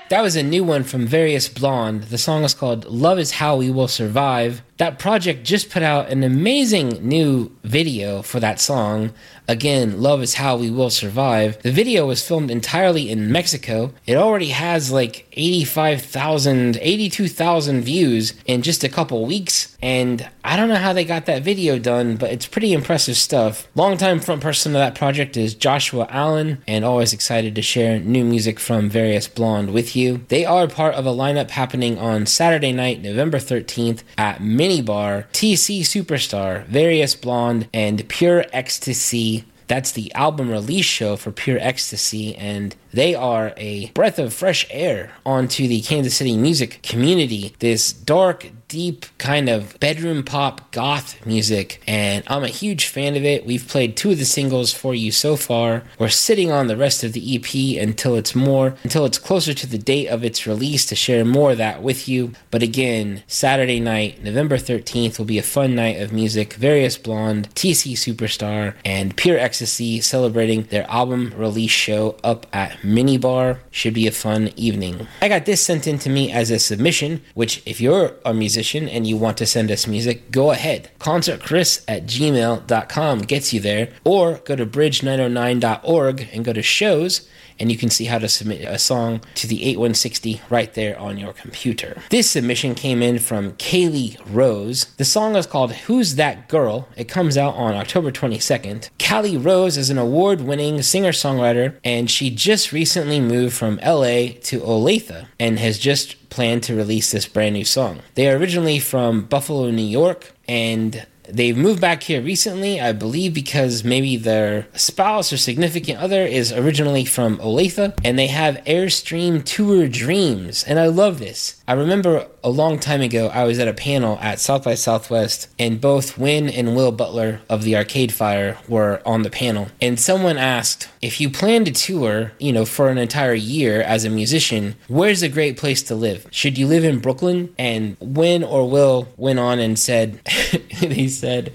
That 0.08 0.22
was 0.22 0.36
a 0.36 0.42
new 0.42 0.64
one 0.64 0.84
from 0.84 1.06
Various 1.06 1.50
Blonde. 1.50 2.04
The 2.04 2.16
song 2.16 2.42
is 2.42 2.54
called 2.54 2.86
Love 2.86 3.18
is 3.18 3.32
How 3.32 3.56
We 3.56 3.70
Will 3.70 3.88
Survive. 3.88 4.62
That 4.78 4.98
project 4.98 5.44
just 5.44 5.68
put 5.68 5.82
out 5.82 6.08
an 6.08 6.22
amazing 6.24 7.06
new 7.06 7.54
video 7.62 8.22
for 8.22 8.40
that 8.40 8.58
song. 8.58 9.12
Again, 9.46 10.00
Love 10.00 10.22
is 10.22 10.34
How 10.34 10.56
We 10.56 10.70
Will 10.70 10.88
Survive. 10.88 11.60
The 11.60 11.72
video 11.72 12.06
was 12.06 12.26
filmed 12.26 12.50
entirely 12.50 13.10
in 13.10 13.30
Mexico. 13.30 13.92
It 14.06 14.16
already 14.16 14.48
has 14.48 14.90
like 14.90 15.27
85,000, 15.38 16.78
82,000 16.80 17.82
views 17.82 18.34
in 18.44 18.62
just 18.62 18.82
a 18.82 18.88
couple 18.88 19.24
weeks. 19.24 19.76
And 19.80 20.28
I 20.44 20.56
don't 20.56 20.68
know 20.68 20.74
how 20.74 20.92
they 20.92 21.04
got 21.04 21.26
that 21.26 21.42
video 21.42 21.78
done, 21.78 22.16
but 22.16 22.32
it's 22.32 22.46
pretty 22.46 22.72
impressive 22.72 23.16
stuff. 23.16 23.68
Longtime 23.74 24.20
front 24.20 24.42
person 24.42 24.74
of 24.74 24.80
that 24.80 24.96
project 24.96 25.36
is 25.36 25.54
Joshua 25.54 26.08
Allen, 26.10 26.62
and 26.66 26.84
always 26.84 27.12
excited 27.12 27.54
to 27.54 27.62
share 27.62 28.00
new 28.00 28.24
music 28.24 28.58
from 28.58 28.90
Various 28.90 29.28
Blonde 29.28 29.72
with 29.72 29.94
you. 29.94 30.24
They 30.28 30.44
are 30.44 30.66
part 30.66 30.94
of 30.94 31.06
a 31.06 31.10
lineup 31.10 31.50
happening 31.50 31.98
on 31.98 32.26
Saturday 32.26 32.72
night, 32.72 33.00
November 33.00 33.38
13th 33.38 34.02
at 34.16 34.40
Minibar, 34.40 35.26
TC 35.32 35.80
Superstar, 35.82 36.66
Various 36.66 37.14
Blonde, 37.14 37.68
and 37.72 38.08
Pure 38.08 38.46
Ecstasy 38.52 39.44
That's 39.68 39.92
the 39.92 40.12
album 40.14 40.50
release 40.50 40.86
show 40.86 41.16
for 41.16 41.30
Pure 41.30 41.58
Ecstasy, 41.60 42.34
and 42.34 42.74
they 42.92 43.14
are 43.14 43.52
a 43.56 43.90
breath 43.90 44.18
of 44.18 44.32
fresh 44.32 44.66
air 44.70 45.12
onto 45.24 45.68
the 45.68 45.82
Kansas 45.82 46.16
City 46.16 46.36
music 46.36 46.80
community. 46.82 47.54
This 47.58 47.92
dark, 47.92 48.50
deep 48.68 49.06
kind 49.16 49.48
of 49.48 49.80
bedroom 49.80 50.22
pop 50.22 50.70
goth 50.72 51.24
music, 51.26 51.82
and 51.86 52.22
I'm 52.26 52.44
a 52.44 52.48
huge 52.48 52.86
fan 52.86 53.16
of 53.16 53.24
it. 53.24 53.46
We've 53.46 53.66
played 53.66 53.96
two 53.96 54.10
of 54.10 54.18
the 54.18 54.26
singles 54.26 54.74
for 54.74 54.94
you 54.94 55.10
so 55.10 55.36
far. 55.36 55.84
We're 55.98 56.10
sitting 56.10 56.52
on 56.52 56.66
the 56.66 56.76
rest 56.76 57.02
of 57.02 57.14
the 57.14 57.34
EP 57.34 57.82
until 57.82 58.14
it's 58.14 58.34
more, 58.34 58.76
until 58.84 59.06
it's 59.06 59.18
closer 59.18 59.54
to 59.54 59.66
the 59.66 59.78
date 59.78 60.08
of 60.08 60.22
its 60.22 60.46
release 60.46 60.84
to 60.86 60.94
share 60.94 61.24
more 61.24 61.52
of 61.52 61.58
that 61.58 61.82
with 61.82 62.08
you. 62.08 62.32
But 62.50 62.62
again, 62.62 63.22
Saturday 63.26 63.80
night, 63.80 64.22
November 64.22 64.58
13th, 64.58 65.18
will 65.18 65.24
be 65.24 65.38
a 65.38 65.42
fun 65.42 65.74
night 65.74 66.00
of 66.00 66.12
music. 66.12 66.52
Various 66.54 66.98
Blonde, 66.98 67.48
TC 67.54 67.94
Superstar, 67.94 68.74
and 68.84 69.16
Pure 69.16 69.38
Ecstasy 69.38 70.00
celebrating 70.02 70.64
their 70.64 70.88
album 70.90 71.32
release 71.36 71.70
show 71.70 72.18
up 72.22 72.46
at 72.52 72.72
Minibar. 72.82 73.60
Should 73.70 73.94
be 73.94 74.06
a 74.06 74.12
fun 74.12 74.50
evening. 74.56 75.08
I 75.22 75.28
got 75.28 75.46
this 75.46 75.64
sent 75.64 75.86
in 75.86 75.98
to 76.00 76.10
me 76.10 76.30
as 76.30 76.50
a 76.50 76.58
submission, 76.58 77.22
which 77.34 77.62
if 77.64 77.80
you're 77.80 78.12
a 78.26 78.34
musician, 78.34 78.57
musician 78.58 78.88
and 78.88 79.06
you 79.06 79.16
want 79.16 79.36
to 79.38 79.46
send 79.46 79.70
us 79.70 79.86
music, 79.86 80.32
go 80.32 80.50
ahead. 80.50 80.90
ConcertChris 80.98 81.84
at 81.86 82.06
gmail.com 82.06 83.20
gets 83.20 83.52
you 83.52 83.60
there, 83.60 83.90
or 84.02 84.38
go 84.44 84.56
to 84.56 84.66
bridge909.org 84.66 86.28
and 86.32 86.44
go 86.44 86.52
to 86.52 86.62
shows 86.62 87.28
and 87.60 87.70
you 87.70 87.78
can 87.78 87.90
see 87.90 88.06
how 88.06 88.18
to 88.18 88.28
submit 88.28 88.62
a 88.62 88.78
song 88.78 89.20
to 89.34 89.46
the 89.46 89.64
8160 89.64 90.40
right 90.50 90.72
there 90.74 90.98
on 90.98 91.18
your 91.18 91.32
computer. 91.32 92.02
This 92.10 92.30
submission 92.30 92.74
came 92.74 93.02
in 93.02 93.18
from 93.18 93.52
Caley 93.52 94.16
Rose. 94.30 94.86
The 94.96 95.04
song 95.04 95.36
is 95.36 95.46
called 95.46 95.72
Who's 95.72 96.14
That 96.16 96.48
Girl? 96.48 96.88
It 96.96 97.08
comes 97.08 97.36
out 97.36 97.54
on 97.54 97.74
October 97.74 98.10
22nd. 98.10 98.90
Caley 98.98 99.36
Rose 99.36 99.76
is 99.76 99.90
an 99.90 99.98
award 99.98 100.40
winning 100.40 100.82
singer 100.82 101.12
songwriter, 101.12 101.76
and 101.84 102.10
she 102.10 102.30
just 102.30 102.72
recently 102.72 103.20
moved 103.20 103.54
from 103.54 103.76
LA 103.76 104.34
to 104.42 104.60
Olathe 104.60 105.26
and 105.38 105.58
has 105.58 105.78
just 105.78 106.28
planned 106.30 106.62
to 106.64 106.74
release 106.74 107.10
this 107.10 107.26
brand 107.26 107.54
new 107.54 107.64
song. 107.64 108.00
They 108.14 108.30
are 108.30 108.36
originally 108.36 108.78
from 108.78 109.22
Buffalo, 109.22 109.70
New 109.70 109.82
York, 109.82 110.32
and 110.46 111.06
They've 111.28 111.56
moved 111.56 111.80
back 111.80 112.02
here 112.02 112.20
recently, 112.22 112.80
I 112.80 112.92
believe, 112.92 113.34
because 113.34 113.84
maybe 113.84 114.16
their 114.16 114.66
spouse 114.74 115.32
or 115.32 115.36
significant 115.36 115.98
other 115.98 116.22
is 116.22 116.52
originally 116.52 117.04
from 117.04 117.38
Olathe, 117.38 117.94
and 118.04 118.18
they 118.18 118.28
have 118.28 118.56
Airstream 118.66 119.44
Tour 119.44 119.88
Dreams. 119.88 120.64
And 120.64 120.78
I 120.78 120.86
love 120.86 121.18
this. 121.18 121.62
I 121.68 121.74
remember 121.74 122.26
a 122.42 122.50
long 122.50 122.78
time 122.78 123.02
ago, 123.02 123.28
I 123.28 123.44
was 123.44 123.58
at 123.58 123.68
a 123.68 123.74
panel 123.74 124.18
at 124.22 124.40
South 124.40 124.64
by 124.64 124.74
Southwest, 124.74 125.48
and 125.58 125.80
both 125.80 126.16
Win 126.16 126.48
and 126.48 126.74
Will 126.74 126.92
Butler 126.92 127.40
of 127.50 127.62
the 127.62 127.76
Arcade 127.76 128.12
Fire 128.12 128.58
were 128.68 129.02
on 129.04 129.22
the 129.22 129.30
panel. 129.30 129.68
And 129.80 130.00
someone 130.00 130.38
asked, 130.38 130.88
if 131.02 131.20
you 131.20 131.28
plan 131.28 131.64
to 131.66 131.72
tour, 131.72 132.32
you 132.38 132.52
know, 132.52 132.64
for 132.64 132.88
an 132.88 132.98
entire 132.98 133.34
year 133.34 133.82
as 133.82 134.04
a 134.04 134.10
musician, 134.10 134.76
where's 134.88 135.22
a 135.22 135.28
great 135.28 135.56
place 135.56 135.82
to 135.84 135.94
live? 135.94 136.26
Should 136.30 136.56
you 136.56 136.66
live 136.66 136.84
in 136.84 137.00
Brooklyn? 137.00 137.54
And 137.58 137.96
Win 138.00 138.42
or 138.44 138.68
Will 138.68 139.08
went 139.16 139.38
on 139.38 139.58
and 139.58 139.78
said, 139.78 140.20
said, 141.18 141.54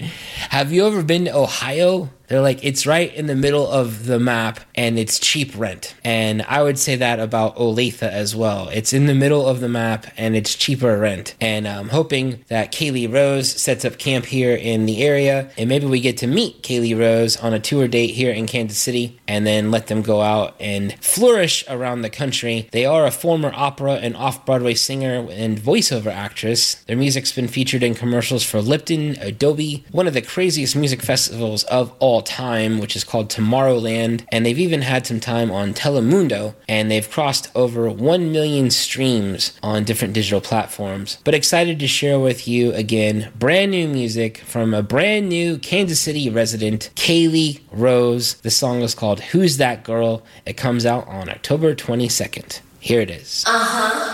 Have 0.50 0.72
you 0.72 0.86
ever 0.86 1.02
been 1.02 1.24
to 1.26 1.36
Ohio? 1.36 2.10
They're 2.34 2.42
like, 2.42 2.64
it's 2.64 2.84
right 2.84 3.14
in 3.14 3.28
the 3.28 3.36
middle 3.36 3.64
of 3.64 4.06
the 4.06 4.18
map 4.18 4.58
and 4.74 4.98
it's 4.98 5.20
cheap 5.20 5.56
rent. 5.56 5.94
And 6.02 6.42
I 6.42 6.64
would 6.64 6.80
say 6.80 6.96
that 6.96 7.20
about 7.20 7.54
Olathe 7.54 8.02
as 8.02 8.34
well. 8.34 8.68
It's 8.70 8.92
in 8.92 9.06
the 9.06 9.14
middle 9.14 9.46
of 9.46 9.60
the 9.60 9.68
map 9.68 10.08
and 10.16 10.34
it's 10.34 10.56
cheaper 10.56 10.98
rent. 10.98 11.36
And 11.40 11.68
I'm 11.68 11.90
hoping 11.90 12.44
that 12.48 12.72
Caley 12.72 13.06
Rose 13.06 13.48
sets 13.48 13.84
up 13.84 13.98
camp 13.98 14.24
here 14.24 14.52
in 14.52 14.84
the 14.84 15.04
area 15.04 15.48
and 15.56 15.68
maybe 15.68 15.86
we 15.86 16.00
get 16.00 16.16
to 16.18 16.26
meet 16.26 16.64
Caley 16.64 16.92
Rose 16.92 17.36
on 17.36 17.54
a 17.54 17.60
tour 17.60 17.86
date 17.86 18.10
here 18.10 18.32
in 18.32 18.48
Kansas 18.48 18.78
City 18.78 19.20
and 19.28 19.46
then 19.46 19.70
let 19.70 19.86
them 19.86 20.02
go 20.02 20.20
out 20.20 20.56
and 20.58 20.92
flourish 21.00 21.64
around 21.68 22.02
the 22.02 22.10
country. 22.10 22.68
They 22.72 22.84
are 22.84 23.06
a 23.06 23.12
former 23.12 23.52
opera 23.54 23.92
and 23.92 24.16
off 24.16 24.44
Broadway 24.44 24.74
singer 24.74 25.24
and 25.30 25.56
voiceover 25.56 26.12
actress. 26.12 26.82
Their 26.86 26.96
music's 26.96 27.30
been 27.30 27.46
featured 27.46 27.84
in 27.84 27.94
commercials 27.94 28.42
for 28.42 28.60
Lipton, 28.60 29.10
Adobe, 29.20 29.84
one 29.92 30.08
of 30.08 30.14
the 30.14 30.20
craziest 30.22 30.74
music 30.74 31.00
festivals 31.00 31.62
of 31.64 31.94
all 32.00 32.23
time, 32.24 32.78
which 32.78 32.96
is 32.96 33.04
called 33.04 33.30
Tomorrowland. 33.30 34.26
And 34.30 34.44
they've 34.44 34.58
even 34.58 34.82
had 34.82 35.06
some 35.06 35.20
time 35.20 35.50
on 35.50 35.74
Telemundo, 35.74 36.54
and 36.68 36.90
they've 36.90 37.08
crossed 37.08 37.50
over 37.54 37.88
1 37.90 38.32
million 38.32 38.70
streams 38.70 39.58
on 39.62 39.84
different 39.84 40.14
digital 40.14 40.40
platforms. 40.40 41.18
But 41.24 41.34
excited 41.34 41.78
to 41.78 41.88
share 41.88 42.18
with 42.18 42.48
you 42.48 42.72
again 42.72 43.30
brand 43.38 43.70
new 43.70 43.88
music 43.88 44.38
from 44.38 44.74
a 44.74 44.82
brand 44.82 45.28
new 45.28 45.58
Kansas 45.58 46.00
City 46.00 46.30
resident, 46.30 46.90
Caley 46.94 47.60
Rose. 47.72 48.34
The 48.34 48.50
song 48.50 48.82
is 48.82 48.94
called 48.94 49.20
Who's 49.20 49.56
That 49.58 49.84
Girl? 49.84 50.22
It 50.46 50.56
comes 50.56 50.86
out 50.86 51.06
on 51.08 51.28
October 51.28 51.74
22nd. 51.74 52.60
Here 52.80 53.00
it 53.00 53.10
is. 53.10 53.44
Uh-huh. 53.46 54.13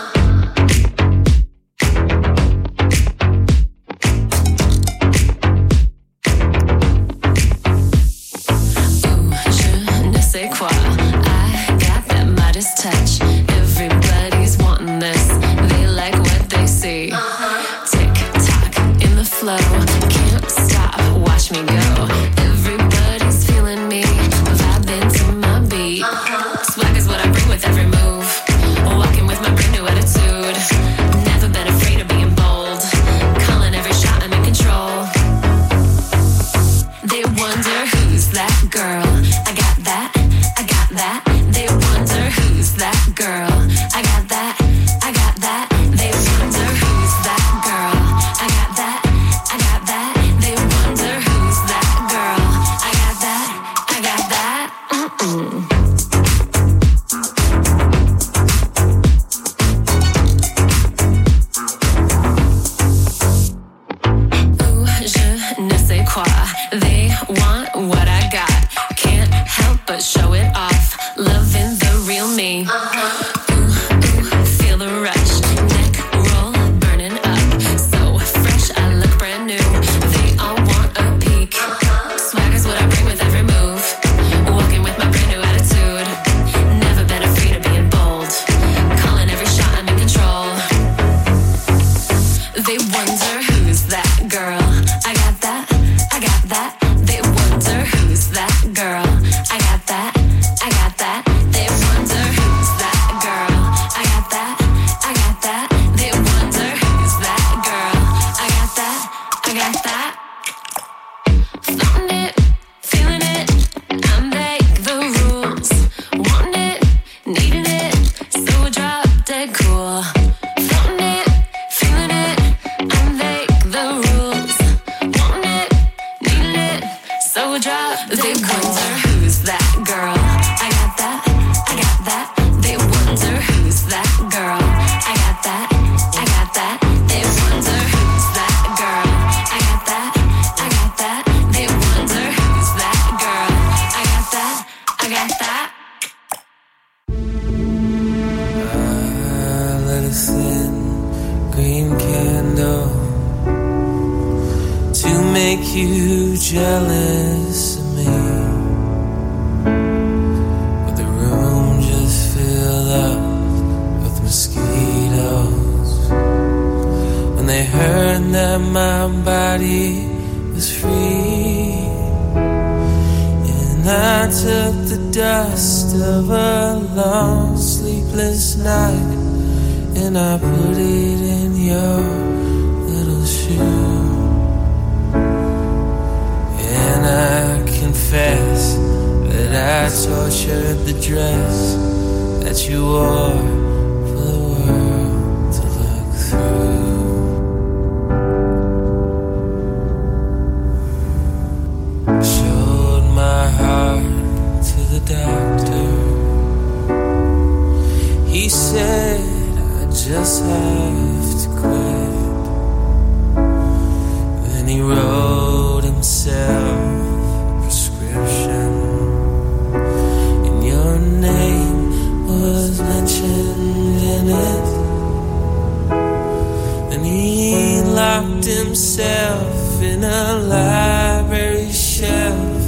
himself 228.71 229.81
in 229.81 230.01
a 230.01 230.33
library 230.47 231.69
shelf 231.73 232.63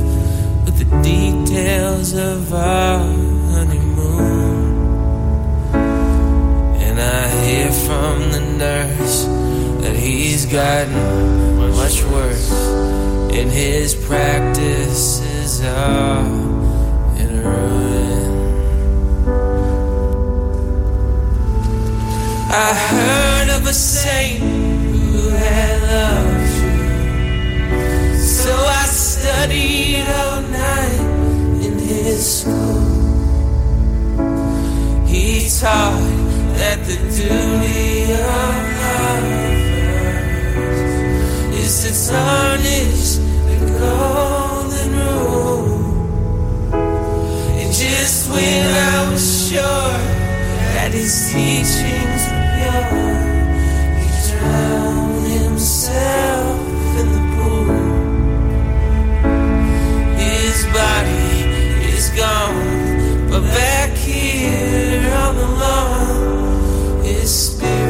with 0.66 0.78
the 0.78 1.02
details 1.02 2.14
of 2.14 2.54
our 2.54 3.00
honeymoon. 3.54 4.76
And 6.84 7.00
I 7.00 7.30
hear 7.46 7.72
from 7.72 8.32
the 8.34 8.42
nurse 8.42 9.24
that 9.82 9.96
he's 9.96 10.46
gotten 10.46 10.94
much 11.78 12.04
worse, 12.04 12.52
and 13.32 13.50
his 13.50 13.96
practices 13.96 15.62
are 15.64 16.26
in 17.18 17.32
ruin. 17.46 18.34
I 22.52 22.74
heard 22.92 23.50
of 23.58 23.68
a 23.68 23.74
saint 23.74 24.53
had 25.36 25.82
loved 25.92 26.54
you, 26.64 28.18
so 28.20 28.54
I 28.56 28.86
studied 28.86 30.08
all 30.08 30.42
night 30.42 31.00
in 31.66 31.74
his 31.80 32.42
school. 32.42 32.82
He 35.06 35.48
taught 35.60 36.02
that 36.58 36.80
the 36.86 36.98
duty 36.98 38.12
of 38.14 38.56
lovers 38.82 39.64
is 41.62 41.74
to 41.84 41.90
tarnish 42.12 43.08
the 43.48 43.58
golden 43.80 44.90
rule. 45.00 45.84
And 47.60 47.70
just 47.74 48.18
when 48.32 48.64
I 48.66 49.10
was 49.12 49.26
sure 49.50 49.98
that 50.74 50.92
his 50.94 51.14
teachings 51.32 52.24
were 52.30 52.48
pure, 52.58 53.33
gone, 62.16 63.28
but 63.30 63.42
back 63.42 63.90
here 63.98 65.12
on 65.16 65.36
the 65.36 65.48
lawn, 65.48 67.04
his 67.04 67.48
spirit 67.48 67.83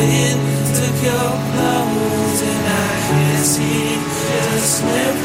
took 0.00 0.96
your 1.02 1.30
clothes, 1.52 2.40
and 2.42 2.66
I 2.66 2.88
guess 3.10 3.56
he 3.58 4.00
just 4.44 4.84
never 4.84 5.19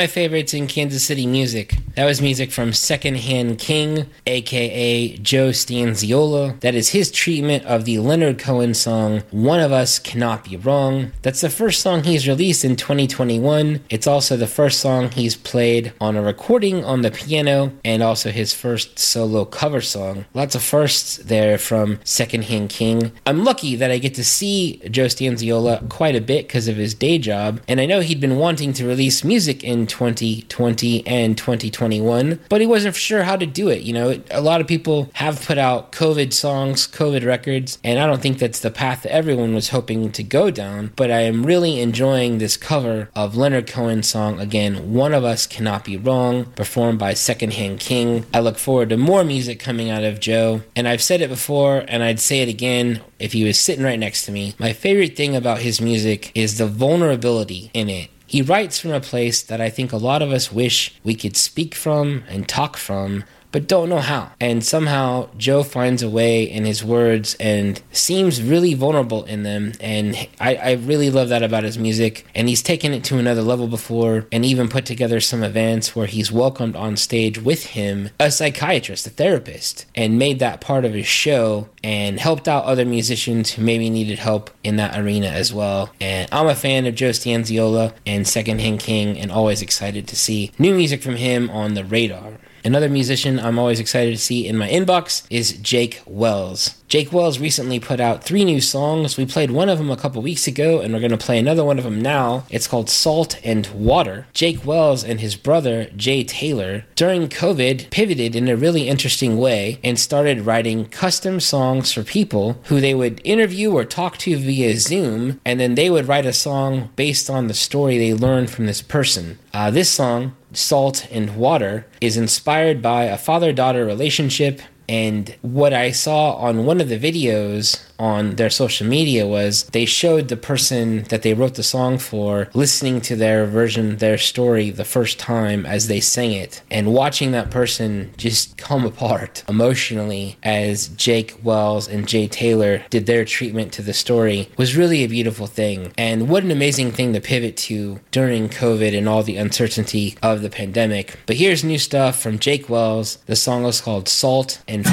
my 0.00 0.06
favorites 0.06 0.54
in 0.54 0.66
Kansas 0.66 1.04
City 1.04 1.26
music, 1.26 1.76
that 1.94 2.06
was 2.06 2.22
music 2.22 2.50
from 2.50 2.72
Second 2.72 3.18
Hand 3.18 3.58
King, 3.58 4.06
aka 4.24 5.14
Joe 5.18 5.50
Stanziola. 5.50 6.58
That 6.60 6.74
is 6.74 6.88
his 6.88 7.10
treatment 7.10 7.66
of 7.66 7.84
the 7.84 7.98
Leonard 7.98 8.38
Cohen 8.38 8.72
song 8.72 9.20
One 9.30 9.60
of 9.60 9.72
Us 9.72 9.98
Cannot 9.98 10.44
Be 10.44 10.56
Wrong. 10.56 11.12
That's 11.20 11.42
the 11.42 11.50
first 11.50 11.82
song 11.82 12.04
he's 12.04 12.26
released 12.26 12.64
in 12.64 12.76
2021. 12.76 13.80
It's 13.90 14.06
also 14.06 14.38
the 14.38 14.46
first 14.46 14.80
song 14.80 15.10
he's 15.10 15.36
played 15.36 15.92
on 16.00 16.16
a 16.16 16.22
recording 16.22 16.82
on 16.82 17.02
the 17.02 17.10
piano 17.10 17.70
and 17.84 18.02
also 18.02 18.30
his 18.30 18.54
first 18.54 18.98
solo 18.98 19.44
cover 19.44 19.82
song. 19.82 20.24
Lots 20.32 20.54
of 20.54 20.62
firsts 20.62 21.18
there 21.18 21.58
from 21.58 22.00
Second 22.04 22.44
Hand 22.44 22.70
King. 22.70 23.12
I'm 23.26 23.44
lucky 23.44 23.76
that 23.76 23.90
I 23.90 23.98
get 23.98 24.14
to 24.14 24.24
see 24.24 24.80
Joe 24.90 25.06
Stanziola 25.06 25.90
quite 25.90 26.16
a 26.16 26.22
bit 26.22 26.48
because 26.48 26.68
of 26.68 26.76
his 26.76 26.94
day 26.94 27.18
job, 27.18 27.60
and 27.68 27.82
I 27.82 27.84
know 27.84 28.00
he'd 28.00 28.18
been 28.18 28.38
wanting 28.38 28.72
to 28.72 28.86
release 28.86 29.22
music 29.22 29.50
music 29.50 29.64
in 29.64 29.86
2020 29.90 31.06
and 31.06 31.36
2021, 31.36 32.40
but 32.48 32.60
he 32.60 32.66
wasn't 32.66 32.94
sure 32.94 33.24
how 33.24 33.36
to 33.36 33.46
do 33.46 33.68
it. 33.68 33.82
You 33.82 33.92
know, 33.92 34.22
a 34.30 34.40
lot 34.40 34.60
of 34.60 34.66
people 34.66 35.10
have 35.14 35.44
put 35.44 35.58
out 35.58 35.92
COVID 35.92 36.32
songs, 36.32 36.86
COVID 36.86 37.26
records, 37.26 37.78
and 37.84 37.98
I 37.98 38.06
don't 38.06 38.22
think 38.22 38.38
that's 38.38 38.60
the 38.60 38.70
path 38.70 39.02
that 39.02 39.12
everyone 39.12 39.54
was 39.54 39.70
hoping 39.70 40.12
to 40.12 40.22
go 40.22 40.50
down, 40.50 40.92
but 40.96 41.10
I 41.10 41.20
am 41.20 41.44
really 41.44 41.80
enjoying 41.80 42.38
this 42.38 42.56
cover 42.56 43.10
of 43.14 43.36
Leonard 43.36 43.66
Cohen's 43.66 44.08
song 44.08 44.40
again, 44.40 44.94
One 44.94 45.12
of 45.12 45.24
Us 45.24 45.46
Cannot 45.46 45.84
Be 45.84 45.96
Wrong, 45.96 46.46
performed 46.52 46.98
by 46.98 47.14
Second 47.14 47.54
Hand 47.54 47.80
King. 47.80 48.24
I 48.32 48.40
look 48.40 48.58
forward 48.58 48.90
to 48.90 48.96
more 48.96 49.24
music 49.24 49.58
coming 49.58 49.90
out 49.90 50.04
of 50.04 50.20
Joe, 50.20 50.62
and 50.76 50.86
I've 50.88 51.02
said 51.02 51.20
it 51.20 51.28
before 51.28 51.84
and 51.88 52.02
I'd 52.02 52.20
say 52.20 52.40
it 52.40 52.48
again 52.48 53.00
if 53.18 53.32
he 53.32 53.44
was 53.44 53.58
sitting 53.58 53.84
right 53.84 53.98
next 53.98 54.24
to 54.26 54.32
me. 54.32 54.54
My 54.58 54.72
favorite 54.72 55.16
thing 55.16 55.34
about 55.36 55.58
his 55.58 55.80
music 55.80 56.30
is 56.34 56.58
the 56.58 56.66
vulnerability 56.66 57.70
in 57.74 57.88
it. 57.88 58.10
He 58.30 58.42
writes 58.42 58.78
from 58.78 58.92
a 58.92 59.00
place 59.00 59.42
that 59.42 59.60
I 59.60 59.70
think 59.70 59.90
a 59.90 59.96
lot 59.96 60.22
of 60.22 60.30
us 60.30 60.52
wish 60.52 60.94
we 61.02 61.16
could 61.16 61.36
speak 61.36 61.74
from 61.74 62.22
and 62.28 62.48
talk 62.48 62.76
from, 62.76 63.24
but 63.52 63.68
don't 63.68 63.88
know 63.88 63.98
how. 63.98 64.32
And 64.40 64.64
somehow 64.64 65.28
Joe 65.36 65.62
finds 65.62 66.02
a 66.02 66.10
way 66.10 66.44
in 66.44 66.64
his 66.64 66.84
words 66.84 67.36
and 67.40 67.80
seems 67.92 68.42
really 68.42 68.74
vulnerable 68.74 69.24
in 69.24 69.42
them. 69.42 69.72
And 69.80 70.16
I, 70.40 70.56
I, 70.56 70.72
really 70.72 71.10
love 71.10 71.28
that 71.28 71.42
about 71.42 71.64
his 71.64 71.78
music. 71.78 72.26
And 72.34 72.48
he's 72.48 72.62
taken 72.62 72.92
it 72.92 73.04
to 73.04 73.18
another 73.18 73.42
level 73.42 73.68
before 73.68 74.26
and 74.32 74.44
even 74.44 74.68
put 74.68 74.86
together 74.86 75.20
some 75.20 75.42
events 75.42 75.94
where 75.94 76.06
he's 76.06 76.32
welcomed 76.32 76.76
on 76.76 76.96
stage 76.96 77.38
with 77.38 77.66
him 77.66 78.10
a 78.18 78.30
psychiatrist, 78.30 79.06
a 79.06 79.10
therapist, 79.10 79.86
and 79.94 80.18
made 80.18 80.38
that 80.38 80.60
part 80.60 80.84
of 80.84 80.94
his 80.94 81.06
show 81.06 81.68
and 81.82 82.20
helped 82.20 82.48
out 82.48 82.64
other 82.64 82.84
musicians 82.84 83.52
who 83.52 83.62
maybe 83.62 83.90
needed 83.90 84.18
help 84.18 84.50
in 84.62 84.76
that 84.76 84.98
arena 84.98 85.28
as 85.28 85.52
well. 85.52 85.90
And 86.00 86.28
I'm 86.32 86.46
a 86.46 86.54
fan 86.54 86.86
of 86.86 86.94
Joe 86.94 87.10
Stanziola 87.10 87.92
and 88.06 88.26
Second 88.26 88.60
Hand 88.60 88.80
King 88.80 89.18
and 89.18 89.30
always 89.30 89.62
excited 89.62 90.06
to 90.08 90.16
see 90.16 90.52
new 90.58 90.74
music 90.74 91.02
from 91.02 91.16
him 91.16 91.50
on 91.50 91.74
the 91.74 91.84
radar. 91.84 92.34
Another 92.64 92.88
musician 92.88 93.40
I'm 93.40 93.58
always 93.58 93.80
excited 93.80 94.10
to 94.10 94.16
see 94.18 94.46
in 94.46 94.56
my 94.56 94.68
inbox 94.68 95.26
is 95.30 95.54
Jake 95.54 96.02
Wells. 96.06 96.74
Jake 96.88 97.12
Wells 97.12 97.38
recently 97.38 97.78
put 97.78 98.00
out 98.00 98.24
three 98.24 98.44
new 98.44 98.60
songs. 98.60 99.16
We 99.16 99.24
played 99.24 99.52
one 99.52 99.68
of 99.68 99.78
them 99.78 99.92
a 99.92 99.96
couple 99.96 100.20
weeks 100.22 100.48
ago, 100.48 100.80
and 100.80 100.92
we're 100.92 100.98
going 100.98 101.12
to 101.12 101.16
play 101.16 101.38
another 101.38 101.62
one 101.62 101.78
of 101.78 101.84
them 101.84 102.00
now. 102.00 102.44
It's 102.50 102.66
called 102.66 102.90
Salt 102.90 103.38
and 103.44 103.68
Water. 103.68 104.26
Jake 104.32 104.66
Wells 104.66 105.04
and 105.04 105.20
his 105.20 105.36
brother, 105.36 105.84
Jay 105.96 106.24
Taylor, 106.24 106.84
during 106.96 107.28
COVID, 107.28 107.90
pivoted 107.90 108.34
in 108.34 108.48
a 108.48 108.56
really 108.56 108.88
interesting 108.88 109.38
way 109.38 109.78
and 109.84 110.00
started 110.00 110.40
writing 110.40 110.84
custom 110.84 111.38
songs 111.38 111.92
for 111.92 112.02
people 112.02 112.60
who 112.64 112.80
they 112.80 112.94
would 112.94 113.20
interview 113.24 113.70
or 113.70 113.84
talk 113.84 114.18
to 114.18 114.36
via 114.36 114.76
Zoom, 114.76 115.40
and 115.44 115.60
then 115.60 115.76
they 115.76 115.90
would 115.90 116.08
write 116.08 116.26
a 116.26 116.32
song 116.32 116.90
based 116.96 117.30
on 117.30 117.46
the 117.46 117.54
story 117.54 117.98
they 117.98 118.14
learned 118.14 118.50
from 118.50 118.66
this 118.66 118.82
person. 118.82 119.38
Uh, 119.54 119.70
this 119.70 119.90
song, 119.90 120.34
Salt 120.52 121.06
and 121.10 121.36
Water, 121.36 121.86
is 122.00 122.16
inspired 122.16 122.82
by 122.82 123.04
a 123.04 123.18
father 123.18 123.52
daughter 123.52 123.84
relationship. 123.84 124.60
And 124.88 125.36
what 125.42 125.72
I 125.72 125.92
saw 125.92 126.32
on 126.32 126.64
one 126.64 126.80
of 126.80 126.88
the 126.88 126.98
videos 126.98 127.80
on 128.00 128.36
their 128.36 128.50
social 128.50 128.86
media 128.86 129.26
was 129.26 129.64
they 129.64 129.84
showed 129.84 130.28
the 130.28 130.36
person 130.36 131.04
that 131.04 131.22
they 131.22 131.34
wrote 131.34 131.54
the 131.54 131.62
song 131.62 131.98
for 131.98 132.48
listening 132.54 133.00
to 133.02 133.14
their 133.14 133.44
version, 133.44 133.98
their 133.98 134.18
story 134.18 134.70
the 134.70 134.84
first 134.84 135.18
time 135.18 135.66
as 135.66 135.86
they 135.86 136.00
sang 136.00 136.32
it, 136.32 136.62
and 136.70 136.94
watching 136.94 137.30
that 137.32 137.50
person 137.50 138.10
just 138.16 138.56
come 138.56 138.86
apart 138.86 139.44
emotionally 139.48 140.36
as 140.42 140.88
Jake 140.88 141.38
Wells 141.42 141.86
and 141.86 142.08
Jay 142.08 142.26
Taylor 142.26 142.82
did 142.88 143.04
their 143.06 143.24
treatment 143.24 143.72
to 143.74 143.82
the 143.82 143.92
story 143.92 144.48
was 144.56 144.76
really 144.76 145.04
a 145.04 145.08
beautiful 145.08 145.46
thing. 145.46 145.92
And 145.98 146.28
what 146.28 146.42
an 146.42 146.50
amazing 146.50 146.92
thing 146.92 147.12
to 147.12 147.20
pivot 147.20 147.56
to 147.58 148.00
during 148.10 148.48
COVID 148.48 148.96
and 148.96 149.08
all 149.08 149.22
the 149.22 149.36
uncertainty 149.36 150.16
of 150.22 150.40
the 150.40 150.50
pandemic. 150.50 151.18
But 151.26 151.36
here's 151.36 151.62
new 151.62 151.78
stuff 151.78 152.20
from 152.20 152.38
Jake 152.38 152.70
Wells. 152.70 153.16
The 153.26 153.36
song 153.36 153.66
is 153.66 153.82
called 153.82 154.08
Salt 154.08 154.62
and 154.66 154.86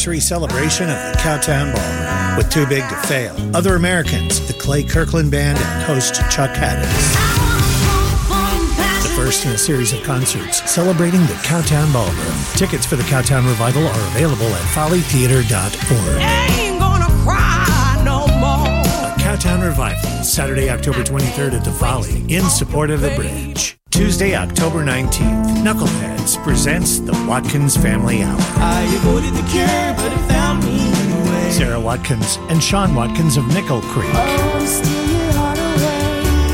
anniversary 0.00 0.20
celebration 0.20 0.88
of 0.88 0.96
the 0.96 1.18
Cowtown 1.18 1.74
Ballroom 1.74 2.36
with 2.38 2.48
Too 2.48 2.66
Big 2.66 2.88
to 2.88 2.96
Fail, 3.06 3.34
Other 3.54 3.76
Americans, 3.76 4.40
the 4.46 4.54
Clay 4.54 4.82
Kirkland 4.82 5.30
Band, 5.30 5.58
and 5.58 5.82
host 5.82 6.14
Chuck 6.30 6.52
Haddix. 6.52 6.88
The 9.02 9.10
first 9.14 9.44
in 9.44 9.52
a 9.52 9.58
series 9.58 9.92
of 9.92 10.02
concerts 10.02 10.70
celebrating 10.70 11.20
the 11.26 11.34
Cowtown 11.44 11.92
Ballroom. 11.92 12.34
Tickets 12.54 12.86
for 12.86 12.96
the 12.96 13.02
Cowtown 13.02 13.46
Revival 13.46 13.86
are 13.86 14.06
available 14.12 14.46
at 14.46 14.62
follytheater.org. 14.72 16.22
A 19.02 19.14
Cowtown 19.18 19.62
Revival, 19.62 20.24
Saturday, 20.24 20.70
October 20.70 21.02
23rd 21.02 21.52
at 21.58 21.64
the 21.64 21.72
Folly, 21.72 22.24
in 22.34 22.44
support 22.44 22.88
of 22.88 23.02
the 23.02 23.14
bridge. 23.16 23.79
Tuesday, 23.90 24.34
October 24.34 24.82
19th, 24.84 25.62
Knuckleheads 25.62 26.42
presents 26.42 26.98
the 27.00 27.12
Watkins 27.28 27.76
Family 27.76 28.22
Hour. 28.22 28.36
I 28.38 28.82
avoided 28.96 29.34
the 29.34 29.42
cure, 29.50 29.66
but 29.96 30.10
it 30.12 30.18
found 30.28 30.64
me 30.64 30.80
anyway. 30.80 31.50
Sara 31.50 31.78
Watkins 31.80 32.38
and 32.48 32.62
Sean 32.62 32.94
Watkins 32.94 33.36
of 33.36 33.46
Nickel 33.48 33.80
Creek. 33.82 34.08
Oh, 34.14 34.56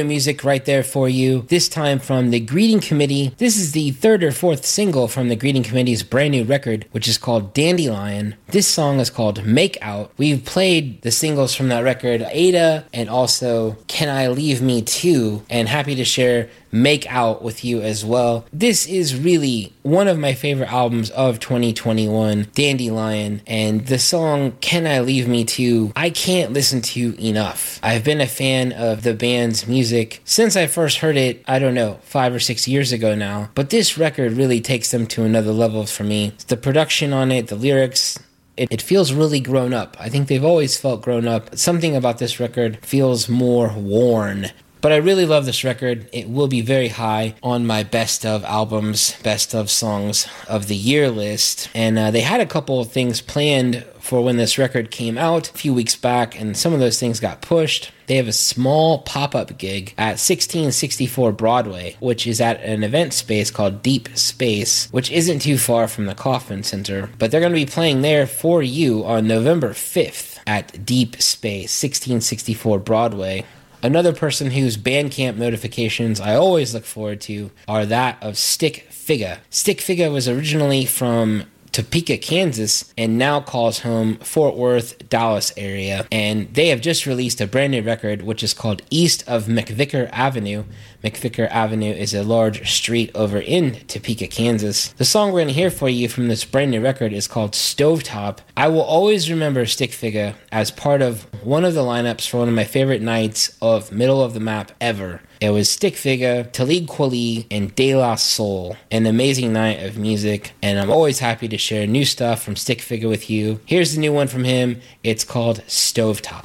Music 0.04 0.44
right 0.44 0.64
there 0.64 0.82
for 0.82 1.08
you. 1.08 1.42
This 1.48 1.68
time 1.68 1.98
from 1.98 2.30
the 2.30 2.40
Greeting 2.40 2.80
Committee. 2.80 3.34
This 3.38 3.56
is 3.56 3.72
the 3.72 3.90
third 3.92 4.22
or 4.22 4.32
fourth 4.32 4.64
single 4.64 5.08
from 5.08 5.28
the 5.28 5.36
Greeting 5.36 5.62
Committee's 5.62 6.02
brand 6.02 6.32
new 6.32 6.44
record, 6.44 6.86
which 6.92 7.08
is 7.08 7.18
called 7.18 7.54
Dandelion. 7.54 8.34
This 8.48 8.66
song 8.66 9.00
is 9.00 9.10
called 9.10 9.44
Make 9.44 9.78
Out. 9.82 10.12
We've 10.16 10.44
played 10.44 11.02
the 11.02 11.10
singles 11.10 11.54
from 11.54 11.68
that 11.68 11.84
record, 11.84 12.26
Ada 12.30 12.84
and 12.92 13.08
also 13.08 13.76
Can 13.86 14.08
I 14.08 14.28
Leave 14.28 14.62
Me 14.62 14.82
Too, 14.82 15.42
and 15.48 15.68
happy 15.68 15.94
to 15.94 16.04
share 16.04 16.48
Make 16.72 17.10
Out 17.10 17.42
with 17.42 17.64
you 17.64 17.80
as 17.80 18.04
well. 18.04 18.44
This 18.52 18.86
is 18.86 19.18
really 19.18 19.72
one 19.82 20.08
of 20.08 20.18
my 20.18 20.34
favorite 20.34 20.70
albums 20.70 21.10
of 21.10 21.40
2021, 21.40 22.48
Dandelion, 22.54 23.40
and 23.46 23.86
the 23.86 23.98
song 23.98 24.52
Can 24.60 24.86
I 24.86 25.00
Leave 25.00 25.26
Me 25.28 25.44
Too, 25.44 25.92
I 25.96 26.10
can't 26.10 26.52
listen 26.52 26.82
to 26.82 27.16
enough. 27.24 27.80
I've 27.82 28.04
been 28.04 28.20
a 28.20 28.26
fan 28.26 28.72
of 28.72 29.02
the 29.04 29.14
band's 29.14 29.66
music 29.66 29.85
since 30.24 30.56
I 30.56 30.66
first 30.66 30.98
heard 30.98 31.16
it, 31.16 31.44
I 31.46 31.58
don't 31.58 31.74
know, 31.74 31.98
five 32.02 32.34
or 32.34 32.40
six 32.40 32.66
years 32.66 32.92
ago 32.92 33.14
now, 33.14 33.50
but 33.54 33.70
this 33.70 33.98
record 33.98 34.32
really 34.32 34.60
takes 34.60 34.90
them 34.90 35.06
to 35.08 35.24
another 35.24 35.52
level 35.52 35.86
for 35.86 36.04
me. 36.04 36.32
The 36.48 36.56
production 36.56 37.12
on 37.12 37.30
it, 37.30 37.48
the 37.48 37.56
lyrics, 37.56 38.18
it, 38.56 38.68
it 38.70 38.82
feels 38.82 39.12
really 39.12 39.40
grown 39.40 39.74
up. 39.74 39.96
I 40.00 40.08
think 40.08 40.28
they've 40.28 40.44
always 40.44 40.78
felt 40.78 41.02
grown 41.02 41.28
up. 41.28 41.56
Something 41.56 41.94
about 41.94 42.18
this 42.18 42.40
record 42.40 42.78
feels 42.84 43.28
more 43.28 43.72
worn. 43.76 44.50
But 44.80 44.92
I 44.92 44.96
really 44.96 45.26
love 45.26 45.46
this 45.46 45.64
record. 45.64 46.08
It 46.12 46.28
will 46.28 46.48
be 46.48 46.60
very 46.60 46.88
high 46.88 47.34
on 47.42 47.66
my 47.66 47.82
best 47.82 48.24
of 48.24 48.44
albums, 48.44 49.16
best 49.22 49.54
of 49.54 49.70
songs 49.70 50.28
of 50.48 50.68
the 50.68 50.76
year 50.76 51.10
list. 51.10 51.68
And 51.74 51.98
uh, 51.98 52.10
they 52.10 52.20
had 52.20 52.40
a 52.40 52.46
couple 52.46 52.78
of 52.78 52.92
things 52.92 53.20
planned 53.20 53.84
for 54.06 54.22
when 54.22 54.36
this 54.36 54.56
record 54.56 54.92
came 54.92 55.18
out 55.18 55.50
a 55.50 55.52
few 55.52 55.74
weeks 55.74 55.96
back, 55.96 56.38
and 56.40 56.56
some 56.56 56.72
of 56.72 56.78
those 56.78 57.00
things 57.00 57.18
got 57.18 57.42
pushed. 57.42 57.90
They 58.06 58.14
have 58.14 58.28
a 58.28 58.32
small 58.32 59.00
pop 59.00 59.34
up 59.34 59.58
gig 59.58 59.94
at 59.98 60.20
1664 60.20 61.32
Broadway, 61.32 61.96
which 61.98 62.24
is 62.24 62.40
at 62.40 62.62
an 62.62 62.84
event 62.84 63.12
space 63.12 63.50
called 63.50 63.82
Deep 63.82 64.08
Space, 64.16 64.88
which 64.92 65.10
isn't 65.10 65.40
too 65.40 65.58
far 65.58 65.88
from 65.88 66.06
the 66.06 66.14
Kauffman 66.14 66.62
Center. 66.62 67.10
But 67.18 67.32
they're 67.32 67.40
going 67.40 67.52
to 67.52 67.56
be 67.56 67.66
playing 67.66 68.02
there 68.02 68.28
for 68.28 68.62
you 68.62 69.04
on 69.04 69.26
November 69.26 69.70
5th 69.70 70.38
at 70.46 70.86
Deep 70.86 71.20
Space, 71.20 71.82
1664 71.82 72.78
Broadway. 72.78 73.44
Another 73.82 74.12
person 74.12 74.52
whose 74.52 74.76
Bandcamp 74.76 75.36
notifications 75.36 76.20
I 76.20 76.36
always 76.36 76.74
look 76.74 76.84
forward 76.84 77.20
to 77.22 77.50
are 77.66 77.84
that 77.86 78.22
of 78.22 78.38
Stik 78.38 78.88
Figa. 78.90 79.38
Stik 79.50 79.78
Figa 79.78 80.12
was 80.12 80.28
originally 80.28 80.86
from 80.86 81.44
Topeka, 81.76 82.16
Kansas, 82.16 82.90
and 82.96 83.18
now 83.18 83.38
calls 83.38 83.80
home 83.80 84.16
Fort 84.20 84.56
Worth, 84.56 85.10
Dallas 85.10 85.52
area. 85.58 86.06
And 86.10 86.48
they 86.54 86.68
have 86.68 86.80
just 86.80 87.04
released 87.04 87.38
a 87.38 87.46
brand 87.46 87.72
new 87.72 87.82
record, 87.82 88.22
which 88.22 88.42
is 88.42 88.54
called 88.54 88.80
East 88.88 89.22
of 89.28 89.44
MacVicar 89.44 90.08
Avenue. 90.10 90.64
MacVicar 91.04 91.50
Avenue 91.50 91.92
is 91.92 92.14
a 92.14 92.22
large 92.22 92.66
street 92.72 93.10
over 93.14 93.38
in 93.38 93.74
Topeka, 93.88 94.26
Kansas. 94.28 94.88
The 94.92 95.04
song 95.04 95.32
we're 95.32 95.40
going 95.40 95.48
to 95.48 95.52
hear 95.52 95.70
for 95.70 95.90
you 95.90 96.08
from 96.08 96.28
this 96.28 96.46
brand 96.46 96.70
new 96.70 96.80
record 96.80 97.12
is 97.12 97.28
called 97.28 97.52
Stovetop. 97.52 98.38
I 98.56 98.68
will 98.68 98.80
always 98.80 99.30
remember 99.30 99.66
Stik 99.66 99.90
Figa 99.90 100.34
as 100.50 100.70
part 100.70 101.02
of 101.02 101.24
one 101.44 101.66
of 101.66 101.74
the 101.74 101.82
lineups 101.82 102.26
for 102.26 102.38
one 102.38 102.48
of 102.48 102.54
my 102.54 102.64
favorite 102.64 103.02
nights 103.02 103.54
of 103.60 103.92
Middle 103.92 104.22
of 104.22 104.32
the 104.32 104.40
Map 104.40 104.72
ever. 104.80 105.20
It 105.38 105.50
was 105.50 105.68
Stik 105.68 105.94
Figa, 105.94 106.50
Talib 106.50 106.86
Kweli, 106.86 107.46
and 107.50 107.74
De 107.74 107.94
La 107.94 108.14
Soul. 108.14 108.74
An 108.90 109.04
amazing 109.04 109.52
night 109.52 109.82
of 109.82 109.98
music, 109.98 110.52
and 110.62 110.78
I'm 110.78 110.90
always 110.90 111.18
happy 111.18 111.46
to 111.48 111.58
share 111.58 111.86
new 111.86 112.06
stuff 112.06 112.42
from 112.42 112.56
Stik 112.56 112.78
Figa 112.78 113.06
with 113.06 113.28
you. 113.28 113.60
Here's 113.66 113.94
the 113.94 114.00
new 114.00 114.14
one 114.14 114.28
from 114.28 114.44
him. 114.44 114.80
It's 115.04 115.24
called 115.24 115.62
Stovetop. 115.66 116.42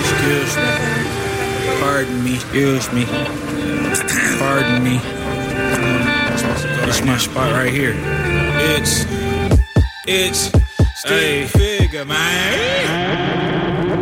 Excuse 0.00 0.56
me. 0.56 1.80
Pardon 1.80 2.24
me. 2.24 2.34
Excuse 2.34 2.92
me. 2.92 3.04
Pardon 4.40 4.82
me. 4.82 5.00
It's 6.88 7.02
my 7.02 7.16
spot 7.16 7.52
right 7.52 7.72
here. 7.72 7.94
It's. 7.96 9.06
It's. 10.08 10.65
Stik 10.96 11.48
Figa, 11.52 12.06
man. 12.06 12.88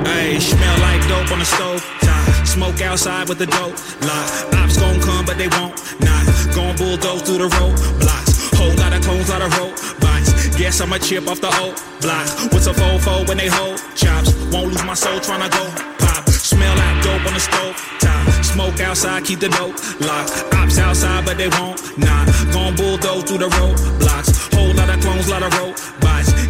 Hey, 0.06 0.38
smell 0.38 0.78
like 0.78 1.02
dope 1.08 1.32
on 1.32 1.40
the 1.40 1.44
stove. 1.44 1.82
Top. 2.00 2.46
Smoke 2.46 2.80
outside 2.82 3.28
with 3.28 3.38
the 3.38 3.46
dope. 3.46 3.74
Lock. 4.06 4.54
Ops 4.54 4.78
gon' 4.78 5.00
come, 5.00 5.26
but 5.26 5.36
they 5.36 5.48
won't. 5.48 5.74
Not. 5.98 6.24
Gon' 6.54 6.76
bulldoze 6.76 7.22
through 7.22 7.38
the 7.38 7.50
road. 7.58 7.74
Blocks. 7.98 8.48
Whole 8.54 8.72
lot 8.78 8.92
of 8.92 9.02
cones, 9.04 9.28
lot 9.28 9.42
of 9.42 9.50
robots. 9.58 10.56
Guess 10.56 10.82
I'ma 10.82 10.98
chip 10.98 11.26
off 11.26 11.40
the 11.40 11.50
old 11.58 11.74
block. 12.00 12.30
What's 12.52 12.68
a 12.68 12.72
fofo 12.72 13.26
when 13.26 13.38
they 13.38 13.48
hold 13.48 13.82
chops? 13.96 14.32
Won't 14.52 14.68
lose 14.70 14.84
my 14.84 14.94
soul 14.94 15.18
tryna 15.18 15.50
go 15.50 15.64
pop. 15.98 16.28
Smell 16.30 16.76
like 16.76 17.02
dope 17.02 17.26
on 17.26 17.34
the 17.34 17.40
stove 17.40 17.74
top. 17.98 18.44
Smoke 18.44 18.78
outside, 18.80 19.24
keep 19.24 19.40
the 19.40 19.48
dope 19.48 19.74
locked. 20.00 20.30
Ops 20.54 20.78
outside, 20.78 21.24
but 21.26 21.38
they 21.38 21.48
won't. 21.58 21.82
Nah, 21.98 22.24
gon' 22.52 22.76
bulldoze 22.76 23.24
through 23.24 23.38
the 23.38 23.50
road 23.58 23.74
blocks. 23.98 24.30
Whole 24.54 24.72
lot 24.74 24.90
of 24.94 25.00
clones, 25.02 25.28
lot 25.28 25.42
of 25.42 25.52
robots. 25.58 25.93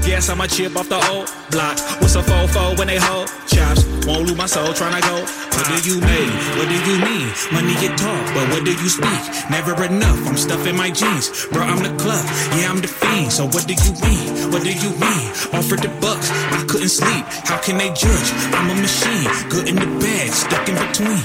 Guess 0.04 0.28
I'ma 0.28 0.46
chip 0.46 0.76
off 0.76 0.88
the 0.88 1.00
old 1.10 1.32
block. 1.50 1.78
What's 2.00 2.14
a 2.14 2.22
fofo 2.22 2.76
when 2.78 2.88
they 2.88 2.98
hold 2.98 3.26
chops? 3.48 3.84
Won't 4.06 4.28
lose 4.28 4.36
my 4.36 4.46
soul 4.46 4.68
tryna 4.76 5.00
go. 5.00 5.16
What 5.24 5.66
do 5.72 5.76
you 5.88 5.96
mean? 5.96 6.30
What 6.60 6.68
do 6.68 6.76
you 6.76 6.96
mean? 7.00 7.26
Money 7.52 7.72
you 7.80 7.88
talk, 7.96 8.24
but 8.34 8.44
what 8.52 8.64
do 8.64 8.72
you 8.72 8.88
speak? 8.88 9.22
Never 9.48 9.72
enough. 9.82 10.20
I'm 10.28 10.36
stuffing 10.36 10.76
my 10.76 10.90
jeans, 10.90 11.46
bro. 11.46 11.62
I'm 11.62 11.82
the 11.82 11.94
club. 11.96 12.24
Yeah, 12.60 12.70
I'm 12.70 12.80
the 12.80 12.88
fiend. 12.88 13.32
So 13.32 13.46
what 13.46 13.66
do 13.66 13.72
you 13.72 13.92
mean? 14.04 14.52
What 14.52 14.62
do 14.62 14.72
you 14.72 14.90
mean? 15.00 15.26
Offered 15.56 15.80
the 15.80 15.92
bucks, 16.04 16.28
I 16.30 16.64
couldn't 16.68 16.90
sleep. 16.90 17.24
How 17.48 17.58
can 17.58 17.78
they 17.78 17.88
judge? 17.88 18.28
I'm 18.52 18.70
a 18.70 18.74
machine, 18.76 19.26
good 19.48 19.68
in 19.68 19.76
the 19.76 19.88
bad, 20.04 20.28
stuck 20.30 20.68
in 20.68 20.76
between. 20.76 21.24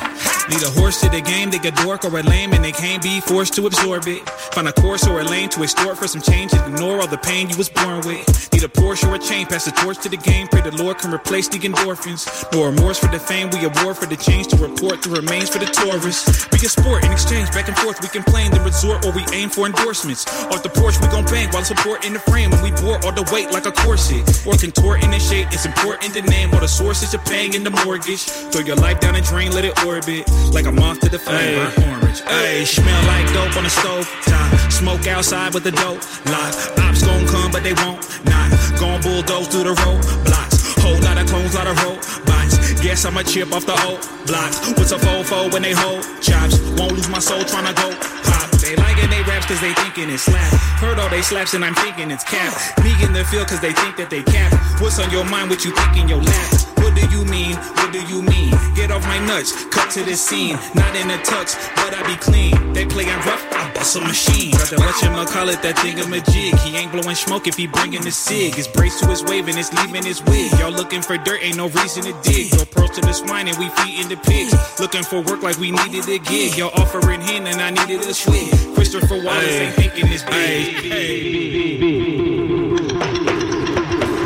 Need 0.49 0.63
a 0.63 0.71
horse 0.81 0.99
to 1.01 1.09
the 1.09 1.21
game, 1.21 1.51
they 1.51 1.61
a 1.61 1.71
dork 1.71 2.03
or 2.05 2.17
a 2.17 2.23
lame, 2.23 2.53
and 2.53 2.65
they 2.65 2.71
can't 2.71 3.03
be 3.03 3.21
forced 3.21 3.53
to 3.53 3.67
absorb 3.67 4.07
it. 4.07 4.27
Find 4.57 4.67
a 4.67 4.73
course 4.73 5.05
or 5.05 5.21
a 5.21 5.23
lane 5.23 5.47
to 5.49 5.61
extort 5.61 5.95
for 5.99 6.07
some 6.07 6.21
change 6.21 6.51
and 6.53 6.73
ignore 6.73 7.01
all 7.01 7.07
the 7.07 7.19
pain 7.19 7.51
you 7.51 7.55
was 7.55 7.69
born 7.69 8.01
with. 8.01 8.25
Need 8.51 8.63
a 8.63 8.67
Porsche 8.67 9.07
or 9.07 9.15
a 9.15 9.19
chain, 9.19 9.45
pass 9.45 9.65
the 9.65 9.71
torch 9.71 9.99
to 9.99 10.09
the 10.09 10.17
game. 10.17 10.47
Pray 10.47 10.61
the 10.61 10.75
Lord 10.81 10.97
can 10.97 11.13
replace 11.13 11.47
the 11.47 11.59
endorphins. 11.59 12.25
No 12.51 12.65
remorse 12.65 12.97
for 12.97 13.07
the 13.07 13.19
fame, 13.19 13.51
we 13.51 13.59
award 13.63 13.97
for 13.97 14.07
the 14.07 14.17
change 14.17 14.47
to 14.47 14.57
report 14.57 15.03
the 15.03 15.11
remains 15.11 15.49
for 15.49 15.59
the 15.59 15.67
tourists. 15.67 16.49
We 16.51 16.57
can 16.57 16.69
sport 16.69 17.05
in 17.05 17.11
exchange 17.11 17.51
back 17.51 17.67
and 17.67 17.77
forth. 17.77 18.01
We 18.01 18.07
complain 18.07 18.49
the 18.49 18.61
resort 18.61 19.05
or 19.05 19.11
we 19.11 19.23
aim 19.31 19.49
for 19.49 19.67
endorsements. 19.67 20.25
Off 20.49 20.63
the 20.63 20.69
porch, 20.69 20.99
we 20.99 21.07
gon' 21.09 21.25
bang 21.25 21.49
while 21.53 21.63
support 21.63 22.05
in 22.05 22.13
the 22.13 22.19
frame. 22.19 22.49
When 22.49 22.63
we 22.63 22.71
bore 22.71 22.97
all 23.05 23.13
the 23.13 23.29
weight 23.31 23.51
like 23.51 23.67
a 23.67 23.71
corset 23.71 24.25
or 24.47 24.57
contort 24.57 25.03
in 25.03 25.11
the 25.11 25.19
shape, 25.19 25.47
it's 25.51 25.67
important 25.67 26.15
to 26.15 26.23
name 26.23 26.49
all 26.55 26.59
the 26.59 26.67
sources 26.67 27.13
you're 27.13 27.21
paying 27.29 27.53
in 27.53 27.63
the 27.63 27.71
mortgage. 27.85 28.25
Throw 28.49 28.65
your 28.65 28.77
life 28.77 28.99
down 28.99 29.13
the 29.13 29.21
drain, 29.21 29.51
let 29.51 29.63
it 29.63 29.77
orbit 29.85 30.25
like 30.53 30.65
a 30.65 30.71
moth 30.71 30.99
to 31.01 31.09
the 31.09 31.19
flame. 31.19 31.55
Burnt 31.55 32.03
orange. 32.03 32.21
Hey, 32.21 32.65
smell 32.65 33.01
like 33.07 33.27
dope 33.33 33.55
on 33.57 33.63
the 33.63 33.69
stove 33.69 34.07
top. 34.25 34.71
Smoke 34.71 35.07
outside 35.07 35.53
with 35.53 35.63
the 35.63 35.71
dope 35.71 36.01
lock. 36.27 36.53
Ops 36.79 37.03
gon' 37.03 37.25
come, 37.27 37.51
but 37.51 37.63
they 37.63 37.73
won't. 37.73 38.01
Not 38.25 38.49
gon' 38.79 39.01
bulldoze 39.01 39.47
through 39.47 39.63
the 39.63 39.75
road 39.83 40.01
blocks. 40.25 40.75
Whole 40.81 40.99
lot 41.01 41.17
of 41.17 41.27
clones, 41.27 41.53
lot 41.55 41.67
of 41.67 41.77
robots. 41.83 42.81
Guess 42.81 43.05
I'ma 43.05 43.23
chip 43.23 43.51
off 43.51 43.65
the 43.65 43.75
old 43.85 43.99
blocks. 44.25 44.57
What's 44.77 44.91
a 44.91 44.97
fofo 44.97 45.51
when 45.51 45.61
they 45.61 45.73
hold 45.73 46.03
chops? 46.21 46.59
Won't 46.77 46.93
lose 46.93 47.09
my 47.09 47.19
soul 47.19 47.41
tryna 47.41 47.75
go 47.75 47.91
pop. 48.23 48.49
They 48.61 48.75
liking 48.75 49.09
they 49.09 49.23
raps 49.23 49.45
cause 49.45 49.61
they 49.61 49.73
thinking 49.73 50.09
it's 50.09 50.23
slap. 50.23 50.51
Heard 50.79 50.99
all 50.99 51.09
they 51.09 51.21
slaps 51.21 51.53
and 51.53 51.63
I'm 51.63 51.75
thinking 51.75 52.11
it's 52.11 52.23
cap. 52.23 52.53
Me 52.83 52.91
in 53.03 53.13
the 53.13 53.23
field 53.25 53.47
cause 53.47 53.59
they 53.59 53.73
think 53.73 53.97
that 53.97 54.09
they 54.09 54.23
cap. 54.23 54.53
What's 54.81 54.99
on 54.99 55.11
your 55.11 55.25
mind? 55.25 55.49
What 55.49 55.65
you 55.65 55.71
think 55.75 55.97
in 55.97 56.07
your 56.07 56.21
lap? 56.21 56.78
What 56.89 56.97
do 56.97 57.05
you 57.15 57.23
mean? 57.25 57.55
What 57.55 57.93
do 57.93 58.01
you 58.01 58.23
mean? 58.23 58.49
Get 58.73 58.89
off 58.89 59.05
my 59.05 59.19
nuts, 59.27 59.53
cut 59.65 59.91
to 59.91 60.01
the 60.01 60.15
scene. 60.15 60.57
Not 60.73 60.95
in 60.95 61.11
a 61.11 61.21
tux, 61.21 61.53
but 61.75 61.93
I 61.93 62.01
be 62.07 62.15
clean. 62.15 62.73
They 62.73 62.83
playin' 62.87 63.15
rough, 63.29 63.45
I 63.53 63.71
bust 63.75 63.95
a 63.95 64.01
machine. 64.01 64.49
Brother, 64.49 64.77
what 64.77 64.99
you 65.03 65.09
call 65.31 65.49
it? 65.49 65.61
That 65.61 65.77
thing 65.77 65.99
of 65.99 66.11
a 66.11 66.19
jig. 66.31 66.57
He 66.65 66.75
ain't 66.75 66.91
blowing 66.91 67.15
smoke 67.15 67.45
if 67.45 67.55
he 67.57 67.67
bringing 67.67 68.01
the 68.01 68.09
cig. 68.09 68.57
It's 68.57 68.67
braced 68.67 69.03
to 69.03 69.07
his 69.07 69.23
wave 69.23 69.47
and 69.47 69.55
it's 69.59 69.71
leaving 69.71 70.03
his 70.03 70.23
wig. 70.23 70.51
Y'all 70.57 70.71
looking 70.71 71.03
for 71.03 71.15
dirt, 71.19 71.43
ain't 71.43 71.57
no 71.57 71.69
reason 71.69 72.01
to 72.09 72.13
dig. 72.23 72.49
Go 72.57 72.65
pearls 72.65 72.89
to 72.97 73.01
the 73.01 73.13
swine 73.13 73.47
and 73.47 73.57
we 73.59 73.69
feeding 73.69 74.09
the 74.09 74.17
pigs. 74.17 74.51
Looking 74.79 75.03
for 75.03 75.21
work 75.21 75.43
like 75.43 75.59
we 75.59 75.69
needed 75.69 76.09
a 76.09 76.17
gig. 76.17 76.57
Y'all 76.57 76.73
offering 76.73 77.21
hand 77.21 77.47
and 77.47 77.61
I 77.61 77.69
needed 77.69 78.01
a 78.01 78.13
swig. 78.15 78.49
Christopher 78.73 79.21
Wallace 79.21 79.61
ain't 79.61 79.75
thinking 79.75 80.09
this 80.09 80.23
big. 80.23 80.73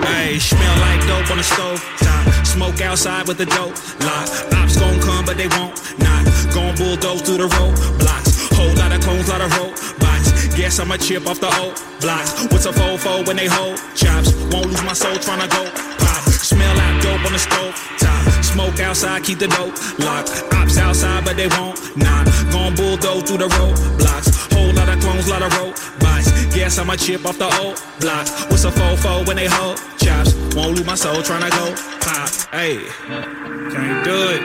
Hey, 0.08 0.40
smell 0.40 0.80
like 0.80 1.02
dope 1.12 1.30
on 1.30 1.38
the 1.38 1.44
stove 1.44 1.84
top. 2.00 2.23
Smoke 2.54 2.82
outside 2.82 3.28
with 3.28 3.40
the 3.40 3.48
dope 3.48 3.74
lock. 4.06 4.30
Ops 4.54 4.78
gon' 4.78 5.02
come, 5.02 5.26
but 5.26 5.38
they 5.38 5.48
won't. 5.58 5.74
Not 5.98 6.24
gon' 6.54 6.76
bulldoze 6.78 7.24
through 7.24 7.42
the 7.42 7.50
road 7.50 7.74
blocks. 7.98 8.48
Whole 8.54 8.72
lot 8.78 8.94
of 8.94 9.02
cones, 9.02 9.28
lot 9.28 9.42
of 9.42 9.50
robots. 9.58 10.54
Guess 10.54 10.80
I'ma 10.80 10.98
chip 10.98 11.26
off 11.26 11.40
the 11.40 11.50
old 11.58 11.74
blocks. 12.00 12.46
What's 12.54 12.68
a 12.68 12.72
fofo 12.72 13.26
when 13.26 13.38
they 13.38 13.48
hold 13.48 13.82
chops? 13.96 14.32
Won't 14.54 14.68
lose 14.68 14.84
my 14.84 14.94
soul 14.94 15.16
tryna 15.18 15.50
go 15.50 15.66
pop. 15.98 16.24
Smell 16.30 16.78
like 16.78 17.02
dope 17.02 17.26
on 17.26 17.34
the 17.34 17.40
stove 17.40 17.74
top. 17.98 18.22
Smoke 18.44 18.80
outside, 18.82 19.24
keep 19.24 19.40
the 19.40 19.48
dope 19.48 19.74
locked. 19.98 20.30
Ops 20.54 20.78
outside, 20.78 21.26
but 21.26 21.36
they 21.36 21.48
won't. 21.58 21.82
Not 21.98 22.30
gon' 22.54 22.76
bulldoze 22.76 23.24
through 23.24 23.42
the 23.42 23.50
road 23.58 23.76
blocks. 23.98 24.30
Whole 24.54 24.72
lot 24.74 24.90
of 24.90 25.02
clones, 25.02 25.28
lot 25.28 25.42
of 25.42 25.52
robots. 25.58 26.30
Guess 26.54 26.78
I'ma 26.78 26.98
chip 26.98 27.26
off 27.26 27.40
the 27.40 27.50
old 27.66 27.82
block. 28.00 28.30
What's 28.52 28.64
a 28.64 28.70
fofo 28.70 29.26
when 29.26 29.38
they 29.38 29.48
hold 29.48 29.82
chops? 29.98 30.36
Won't 30.56 30.78
lose 30.78 30.86
my 30.86 30.94
soul 30.94 31.18
tryna 31.26 31.50
go 31.50 31.74
pop. 32.00 32.33
Hey, 32.54 32.78
can't 32.78 34.06
do 34.06 34.14
it. 34.30 34.44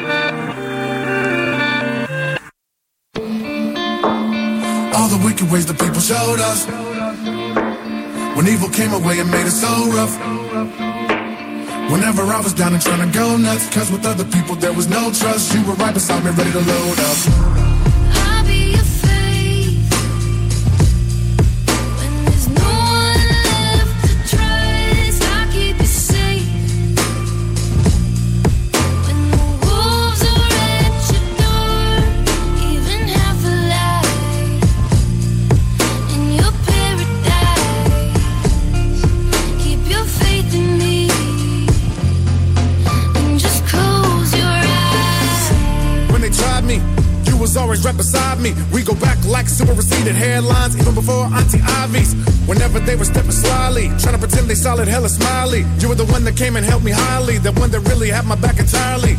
All 4.95 5.09
the 5.09 5.21
wicked 5.23 5.53
ways 5.53 5.67
the 5.67 5.75
people 5.75 6.01
showed 6.01 6.41
us. 6.41 6.65
When 8.35 8.49
evil 8.49 8.71
came 8.71 8.95
away 8.95 9.19
and 9.21 9.31
made 9.31 9.45
us 9.45 9.61
so 9.61 9.69
rough. 9.93 10.19
Whenever 11.93 12.23
I 12.23 12.41
was 12.43 12.55
down 12.55 12.73
and 12.73 12.81
trying 12.81 13.07
to 13.07 13.19
go 13.19 13.37
nuts, 13.37 13.69
cause 13.75 13.93
with 13.93 14.07
other 14.07 14.25
people 14.25 14.57
there 14.57 14.73
was 14.73 14.89
no 14.89 15.13
trust. 15.13 15.53
You 15.55 15.63
were 15.67 15.75
right 15.75 15.93
beside 15.93 16.25
me, 16.25 16.31
ready 16.31 16.53
to 16.53 16.61
load 16.61 16.99
up. 17.01 17.68
Always 47.59 47.85
right 47.85 47.97
beside 47.97 48.41
me. 48.41 48.55
We 48.73 48.83
go 48.83 48.95
back 48.95 49.19
like 49.27 49.49
super 49.49 49.73
receded 49.75 50.15
hairlines, 50.15 50.79
even 50.81 50.95
before 50.95 51.27
Auntie 51.27 51.61
Ivy's. 51.61 52.15
Whenever 52.47 52.81
they 52.81 52.97
were 52.97 53.05
stepping 53.05 53.33
slyly, 53.33 53.89
trying 54.01 54.15
to 54.15 54.19
pretend 54.19 54.49
they 54.49 54.55
solid, 54.55 54.89
hella 54.89 55.09
smiley. 55.09 55.67
You 55.81 55.89
were 55.89 55.95
the 55.95 56.07
one 56.07 56.25
that 56.25 56.37
came 56.37 56.57
and 56.57 56.65
helped 56.65 56.85
me 56.85 56.93
highly, 56.93 57.37
the 57.39 57.53
one 57.53 57.71
that 57.73 57.81
really 57.81 58.09
had 58.09 58.25
my 58.25 58.37
back 58.37 58.59
entirely. 58.59 59.17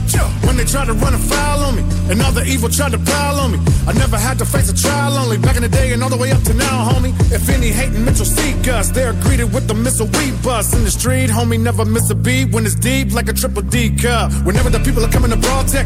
When 0.48 0.58
they 0.58 0.66
tried 0.66 0.88
to 0.88 0.94
run 0.94 1.14
a 1.14 1.18
foul 1.20 1.60
on 1.66 1.76
me, 1.76 1.84
and 2.10 2.20
all 2.22 2.32
the 2.32 2.44
evil 2.46 2.70
tried 2.70 2.94
to 2.94 2.98
pile 2.98 3.40
on 3.40 3.52
me, 3.52 3.60
I 3.88 3.94
never 3.94 4.18
had 4.18 4.40
to 4.40 4.46
face 4.46 4.72
a 4.72 4.76
trial 4.76 5.14
only. 5.18 5.38
Back 5.38 5.58
in 5.58 5.62
the 5.62 5.70
day 5.70 5.94
and 5.94 6.02
all 6.02 6.10
the 6.10 6.18
way 6.18 6.32
up 6.32 6.42
to 6.44 6.54
now, 6.54 6.90
homie. 6.90 7.14
If 7.32 7.50
any 7.50 7.68
hating 7.70 8.04
Mitchell 8.04 8.26
seek 8.26 8.68
us, 8.68 8.90
they're 8.90 9.14
greeted 9.14 9.54
with 9.54 9.68
the 9.68 9.76
missile 9.76 10.08
we 10.18 10.32
bust 10.42 10.74
in 10.74 10.84
the 10.84 10.92
street. 10.92 11.30
Homie, 11.30 11.60
never 11.60 11.86
miss 11.86 12.10
a 12.10 12.16
beat 12.16 12.52
when 12.52 12.66
it's 12.66 12.76
deep 12.76 13.14
like 13.14 13.28
a 13.30 13.34
triple 13.34 13.62
D 13.62 13.96
cup. 13.96 14.32
Whenever 14.44 14.70
the 14.70 14.80
people 14.80 15.04
are 15.06 15.12
coming 15.12 15.30
to 15.30 15.38
broad 15.38 15.68
tech, 15.68 15.86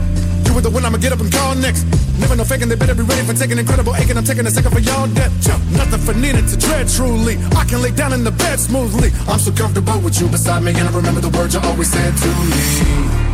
you 0.54 0.62
were 0.62 0.62
the 0.62 0.70
one 0.70 0.86
I'ma 0.86 0.98
get 0.98 1.12
up 1.12 1.20
and 1.20 1.32
call 1.34 1.56
next. 1.56 1.84
Never 2.20 2.36
no 2.36 2.44
faking, 2.44 2.70
they 2.70 2.76
better 2.76 2.94
be 2.94 3.02
ready 3.02 3.26
for 3.26 3.34
taking 3.34 3.58
incredible 3.58 3.96
aching. 3.96 4.18
I'm 4.18 4.24
taking 4.24 4.46
a 4.46 4.52
second 4.52 4.72
for 4.72 4.80
y'all 4.80 5.08
death. 5.08 5.34
Jump, 5.42 5.64
nothing 5.72 6.00
for 6.00 6.14
needed 6.14 6.48
to 6.50 6.58
tread 6.58 6.88
truly. 6.88 7.38
I 7.58 7.66
can 7.66 7.82
lay 7.82 7.92
down 7.92 8.14
in 8.14 8.24
the 8.24 8.32
bed 8.32 8.60
smoothly. 8.60 9.10
I'm 9.28 9.40
so 9.40 9.52
comfortable 9.52 10.00
with 10.00 10.22
you 10.22 10.28
beside 10.28 10.62
me, 10.62 10.72
and 10.78 10.88
I 10.88 10.92
remember 10.94 11.22
the 11.22 11.36
words 11.36 11.56
you 11.56 11.62
always 11.62 11.92
said 11.92 12.14
to 12.16 12.28
me. 12.28 13.33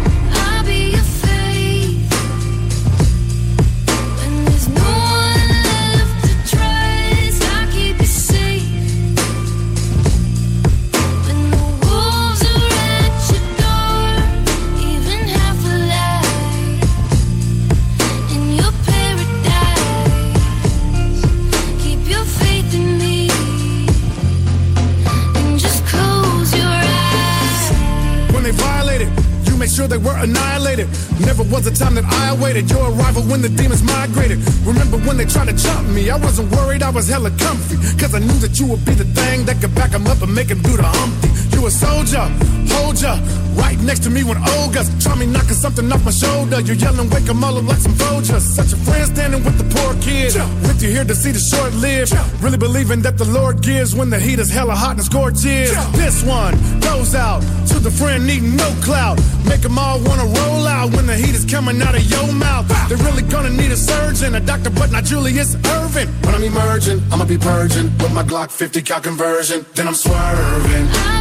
Were 30.00 30.16
annihilated. 30.16 30.88
Never 31.20 31.44
was 31.44 31.68
a 31.68 31.72
time 31.72 31.96
that 31.96 32.06
I 32.06 32.30
awaited 32.30 32.70
your 32.70 32.90
arrival 32.92 33.22
when 33.24 33.42
the 33.42 33.50
demons 33.50 33.84
migrated. 33.84 34.40
Remember 34.66 34.98
when 34.98 35.18
they 35.18 35.26
tried 35.26 35.50
to 35.50 35.54
jump 35.54 35.90
me? 35.90 36.10
I 36.10 36.16
wasn't 36.16 36.52
worried, 36.56 36.84
I 36.84 36.90
was 36.90 37.10
hella 37.10 37.32
comfy. 37.32 37.76
Cause 38.00 38.16
I 38.16 38.20
knew 38.20 38.40
that 38.40 38.60
you 38.60 38.66
would 38.68 38.84
be 38.86 38.94
the 38.94 39.04
thing 39.04 39.46
that 39.46 39.60
could 39.60 39.76
back 39.76 39.94
'em 39.94 40.08
up 40.08 40.22
and 40.22 40.34
make 40.34 40.50
'em 40.52 40.62
do 40.62 40.78
the 40.78 40.84
humpty. 40.84 41.30
You 41.60 41.68
a 41.68 41.72
soldier, 41.72 42.24
hold 42.72 43.02
ya, 43.02 43.20
right 43.56 43.78
next 43.82 44.04
to 44.04 44.10
me 44.10 44.24
when 44.24 44.38
ogres 44.60 44.90
try 45.04 45.14
me 45.16 45.26
knocking 45.26 45.60
something 45.60 45.92
off 45.92 46.06
my 46.06 46.12
shoulder. 46.12 46.62
You're 46.62 46.78
yelling, 46.78 47.10
wake 47.10 47.28
'em 47.28 47.44
all 47.44 47.58
up 47.58 47.66
like 47.68 47.80
some 47.80 47.96
Folgers. 47.96 48.44
Such 48.56 48.72
a 48.72 48.78
friend 48.78 49.06
standing 49.14 49.44
with 49.44 49.58
the 49.58 49.66
poor 49.76 49.94
kid. 49.96 50.36
With 50.62 50.82
you 50.82 50.90
here 50.90 51.04
to 51.04 51.14
see 51.14 51.32
the 51.32 51.40
short 51.40 51.74
lived. 51.74 52.16
Really 52.40 52.58
believing 52.58 53.02
that 53.02 53.18
the 53.18 53.26
Lord 53.26 53.62
gives 53.62 53.94
when 53.94 54.10
the 54.10 54.20
heat 54.20 54.40
is 54.40 54.50
hella 54.50 54.74
hot 54.74 54.96
and 54.96 55.04
scorches. 55.04 55.76
This 55.92 56.24
one 56.24 56.56
goes 56.80 57.14
out 57.14 57.42
to 57.68 57.80
the 57.80 57.92
friend 57.92 58.26
needing 58.26 58.56
no 58.56 58.70
clout. 58.80 59.20
Make 59.44 59.66
'em 59.66 59.78
all 59.78 60.00
wanna 60.00 60.28
roll 60.40 60.66
out 60.66 60.96
when 60.96 61.08
the 61.08 61.18
heat 61.18 61.36
is 61.36 61.44
coming 61.44 61.82
out 61.82 61.94
of 61.94 62.04
your 62.10 62.32
mouth. 62.32 62.66
They're 62.88 63.04
really 63.10 63.24
gonna 63.24 63.50
need 63.50 63.72
a 63.74 63.78
surgeon, 63.92 64.36
a 64.36 64.40
doctor, 64.40 64.70
but 64.70 64.92
not 64.94 65.04
Julius 65.04 65.58
Erving. 65.76 66.08
When 66.24 66.34
I'm 66.36 66.44
emerging, 66.44 67.04
I'ma 67.12 67.26
be 67.26 67.38
purging 67.38 67.92
with 68.00 68.14
my 68.14 68.24
Glock 68.24 68.50
50 68.50 68.82
cal 68.82 69.02
conversion. 69.02 69.66
Then 69.76 69.90
I'm 69.90 69.96
swerving. 69.96 71.19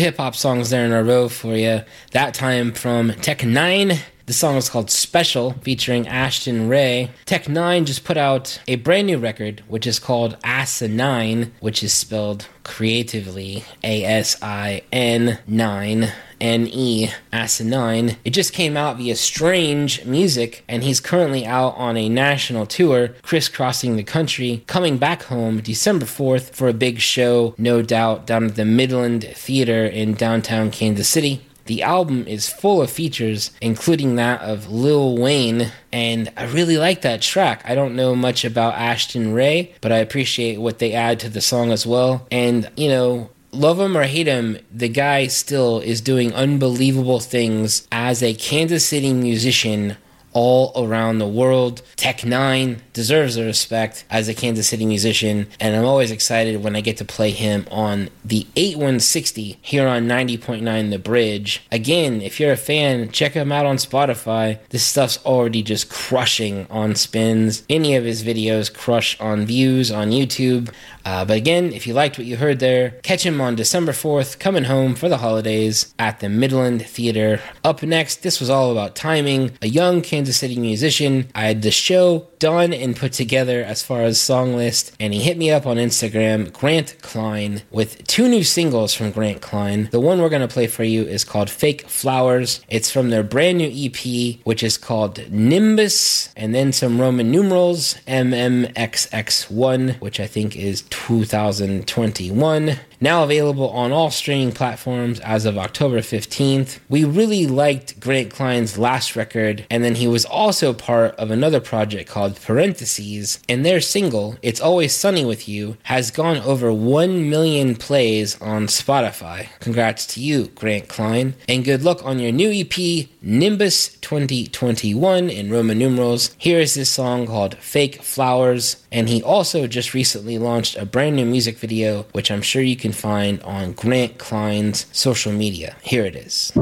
Hip 0.00 0.16
hop 0.16 0.34
songs 0.34 0.70
there 0.70 0.86
in 0.86 0.92
a 0.92 1.04
row 1.04 1.28
for 1.28 1.54
you. 1.54 1.82
That 2.12 2.32
time 2.32 2.72
from 2.72 3.12
Tech 3.12 3.40
N9ne. 3.40 3.98
The 4.30 4.34
song 4.34 4.54
is 4.54 4.70
called 4.70 4.92
Special, 4.92 5.54
featuring 5.62 6.06
Ashton 6.06 6.68
Ray. 6.68 7.10
Tech 7.26 7.46
N9ne 7.46 7.84
just 7.84 8.04
put 8.04 8.16
out 8.16 8.60
a 8.68 8.76
brand 8.76 9.08
new 9.08 9.18
record, 9.18 9.64
which 9.66 9.88
is 9.88 9.98
called 9.98 10.38
ASIN9NE, 10.44 11.50
which 11.58 11.82
is 11.82 11.92
spelled 11.92 12.46
creatively 12.62 13.64
A 13.82 14.04
S 14.04 14.40
I 14.40 14.82
N 14.92 15.40
9 15.48 16.12
N 16.40 16.68
E, 16.68 17.08
ASIN9NE. 17.32 18.18
It 18.24 18.30
just 18.30 18.52
came 18.52 18.76
out 18.76 18.98
via 18.98 19.16
Strange 19.16 20.04
Music, 20.04 20.62
and 20.68 20.84
he's 20.84 21.00
currently 21.00 21.44
out 21.44 21.74
on 21.76 21.96
a 21.96 22.08
national 22.08 22.66
tour, 22.66 23.08
crisscrossing 23.22 23.96
the 23.96 24.04
country, 24.04 24.62
coming 24.68 24.96
back 24.96 25.24
home 25.24 25.60
December 25.60 26.06
4th 26.06 26.54
for 26.54 26.68
a 26.68 26.72
big 26.72 27.00
show, 27.00 27.56
no 27.58 27.82
doubt, 27.82 28.28
down 28.28 28.44
at 28.44 28.54
the 28.54 28.64
Midland 28.64 29.24
Theater 29.24 29.84
in 29.86 30.14
downtown 30.14 30.70
Kansas 30.70 31.08
City. 31.08 31.42
The 31.70 31.84
album 31.84 32.26
is 32.26 32.48
full 32.48 32.82
of 32.82 32.90
features, 32.90 33.52
including 33.60 34.16
that 34.16 34.40
of 34.40 34.72
Lil 34.72 35.16
Wayne, 35.16 35.70
and 35.92 36.28
I 36.36 36.46
really 36.46 36.76
like 36.76 37.02
that 37.02 37.22
track. 37.22 37.62
I 37.64 37.76
don't 37.76 37.94
know 37.94 38.16
much 38.16 38.44
about 38.44 38.74
Ashton 38.74 39.32
Ray, 39.32 39.72
but 39.80 39.92
I 39.92 39.98
appreciate 39.98 40.58
what 40.60 40.80
they 40.80 40.94
add 40.94 41.20
to 41.20 41.28
the 41.28 41.40
song 41.40 41.70
as 41.70 41.86
well. 41.86 42.26
And, 42.28 42.68
you 42.76 42.88
know, 42.88 43.30
love 43.52 43.78
him 43.78 43.96
or 43.96 44.02
hate 44.02 44.26
him, 44.26 44.58
the 44.72 44.88
guy 44.88 45.28
still 45.28 45.78
is 45.78 46.00
doing 46.00 46.34
unbelievable 46.34 47.20
things 47.20 47.86
as 47.92 48.20
a 48.20 48.34
Kansas 48.34 48.84
City 48.84 49.12
musician 49.12 49.96
all 50.32 50.72
around 50.76 51.18
the 51.18 51.28
world. 51.28 51.82
Tech 51.96 52.18
N9ne 52.18 52.80
deserves 52.92 53.34
the 53.34 53.44
respect 53.44 54.04
as 54.10 54.28
a 54.28 54.34
Kansas 54.34 54.68
City 54.68 54.86
musician, 54.86 55.46
and 55.58 55.76
I'm 55.76 55.84
always 55.84 56.10
excited 56.10 56.62
when 56.62 56.76
I 56.76 56.80
get 56.80 56.96
to 56.98 57.04
play 57.04 57.30
him 57.30 57.66
on 57.70 58.10
the 58.24 58.46
8160 58.56 59.58
here 59.60 59.86
on 59.86 60.06
90.9 60.06 60.90
The 60.90 60.98
Bridge. 60.98 61.62
Again, 61.70 62.22
if 62.22 62.38
you're 62.38 62.52
a 62.52 62.56
fan, 62.56 63.10
check 63.10 63.32
him 63.32 63.52
out 63.52 63.66
on 63.66 63.76
Spotify. 63.76 64.58
This 64.70 64.84
stuff's 64.84 65.18
already 65.24 65.62
just 65.62 65.90
crushing 65.90 66.66
on 66.70 66.94
spins. 66.94 67.64
Any 67.68 67.96
of 67.96 68.04
his 68.04 68.22
videos 68.22 68.72
crush 68.72 69.18
on 69.20 69.46
views 69.46 69.90
on 69.90 70.10
YouTube. 70.10 70.72
Uh, 71.04 71.24
but 71.24 71.36
again, 71.36 71.72
if 71.72 71.86
you 71.86 71.94
liked 71.94 72.18
what 72.18 72.26
you 72.26 72.36
heard 72.36 72.58
there, 72.58 72.90
catch 73.02 73.24
him 73.24 73.40
on 73.40 73.54
December 73.54 73.92
4th, 73.92 74.38
coming 74.38 74.64
home 74.64 74.94
for 74.94 75.08
the 75.08 75.18
holidays 75.18 75.94
at 75.98 76.20
the 76.20 76.28
Midland 76.28 76.84
Theater. 76.86 77.40
Up 77.64 77.82
next, 77.82 78.22
this 78.22 78.40
was 78.40 78.50
all 78.50 78.70
about 78.70 78.96
timing. 78.96 79.52
A 79.62 79.68
young 79.68 80.02
Kansas 80.02 80.36
City 80.36 80.58
musician. 80.58 81.28
I 81.34 81.44
had 81.46 81.62
the 81.62 81.70
show 81.70 82.28
done 82.38 82.72
and 82.72 82.96
put 82.96 83.12
together 83.12 83.62
as 83.62 83.82
far 83.82 84.02
as 84.02 84.20
song 84.20 84.56
list, 84.56 84.92
and 84.98 85.12
he 85.14 85.20
hit 85.20 85.36
me 85.36 85.50
up 85.50 85.66
on 85.66 85.76
Instagram, 85.76 86.52
Grant 86.52 86.96
Klein, 87.02 87.62
with 87.70 88.06
two 88.06 88.28
new 88.28 88.42
singles 88.42 88.94
from 88.94 89.10
Grant 89.12 89.40
Klein. 89.42 89.88
The 89.92 90.00
one 90.00 90.20
we're 90.20 90.28
going 90.28 90.40
to 90.40 90.48
play 90.48 90.66
for 90.66 90.84
you 90.84 91.02
is 91.04 91.24
called 91.24 91.50
Fake 91.50 91.88
Flowers. 91.88 92.60
It's 92.68 92.90
from 92.90 93.10
their 93.10 93.22
brand 93.22 93.58
new 93.58 93.70
EP, 93.72 94.40
which 94.44 94.62
is 94.62 94.78
called 94.78 95.30
Nimbus, 95.30 96.32
and 96.36 96.54
then 96.54 96.72
some 96.72 97.00
Roman 97.00 97.30
numerals, 97.30 97.94
MMXX1, 98.08 100.00
which 100.00 100.18
I 100.18 100.26
think 100.26 100.56
is 100.56 100.82
2021. 100.90 102.76
Now 103.02 103.24
available 103.24 103.70
on 103.70 103.92
all 103.92 104.10
streaming 104.10 104.52
platforms 104.52 105.20
as 105.20 105.46
of 105.46 105.56
October 105.56 106.00
15th. 106.00 106.80
We 106.90 107.02
really 107.04 107.46
liked 107.46 107.98
Grant 107.98 108.30
Klein's 108.30 108.76
last 108.76 109.16
record, 109.16 109.64
and 109.70 109.82
then 109.82 109.94
he 109.94 110.06
was 110.06 110.26
also 110.26 110.74
part 110.74 111.14
of 111.14 111.30
another 111.30 111.60
project 111.60 112.10
called 112.10 112.38
Parentheses, 112.38 113.40
and 113.48 113.64
their 113.64 113.80
single, 113.80 114.36
It's 114.42 114.60
Always 114.60 114.94
Sunny 114.94 115.24
With 115.24 115.48
You, 115.48 115.78
has 115.84 116.10
gone 116.10 116.36
over 116.38 116.70
1 116.70 117.30
million 117.30 117.74
plays 117.74 118.38
on 118.38 118.66
Spotify. 118.66 119.48
Congrats 119.60 120.04
to 120.08 120.20
you, 120.20 120.48
Grant 120.48 120.88
Klein, 120.88 121.36
and 121.48 121.64
good 121.64 121.82
luck 121.82 122.04
on 122.04 122.18
your 122.18 122.32
new 122.32 122.50
EP, 122.50 123.08
Nimbus 123.22 123.96
2021 124.00 125.30
in 125.30 125.50
Roman 125.50 125.78
numerals. 125.78 126.34
Here 126.36 126.60
is 126.60 126.74
this 126.74 126.90
song 126.90 127.26
called 127.26 127.56
Fake 127.56 128.02
Flowers, 128.02 128.84
and 128.92 129.08
he 129.08 129.22
also 129.22 129.66
just 129.66 129.94
recently 129.94 130.36
launched 130.36 130.76
a 130.76 130.84
brand 130.84 131.16
new 131.16 131.24
music 131.24 131.56
video, 131.56 132.02
which 132.12 132.30
I'm 132.30 132.42
sure 132.42 132.60
you 132.60 132.76
can 132.76 132.89
find 132.92 133.42
on 133.42 133.72
Grant 133.72 134.18
Klein's 134.18 134.86
social 134.92 135.32
media. 135.32 135.76
Here 135.82 136.04
it 136.04 136.16
is. 136.16 136.52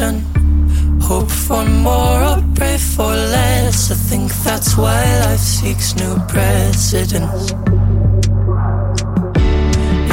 Expectation. 0.00 1.00
Hope 1.00 1.30
for 1.30 1.64
more 1.64 2.22
or 2.22 2.44
pray 2.54 2.78
for 2.78 3.12
less. 3.12 3.90
I 3.90 3.94
think 3.94 4.32
that's 4.44 4.76
why 4.76 5.02
life 5.20 5.40
seeks 5.40 5.94
new 5.96 6.16
presidents. 6.28 7.52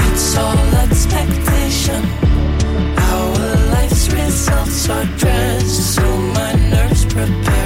It's 0.07 0.37
all 0.37 0.75
expectation. 0.83 2.03
Our 2.97 3.71
life's 3.71 4.11
results 4.11 4.89
are 4.89 5.05
dressed, 5.17 5.95
so 5.95 6.17
my 6.35 6.53
nerves 6.71 7.05
prepare 7.05 7.56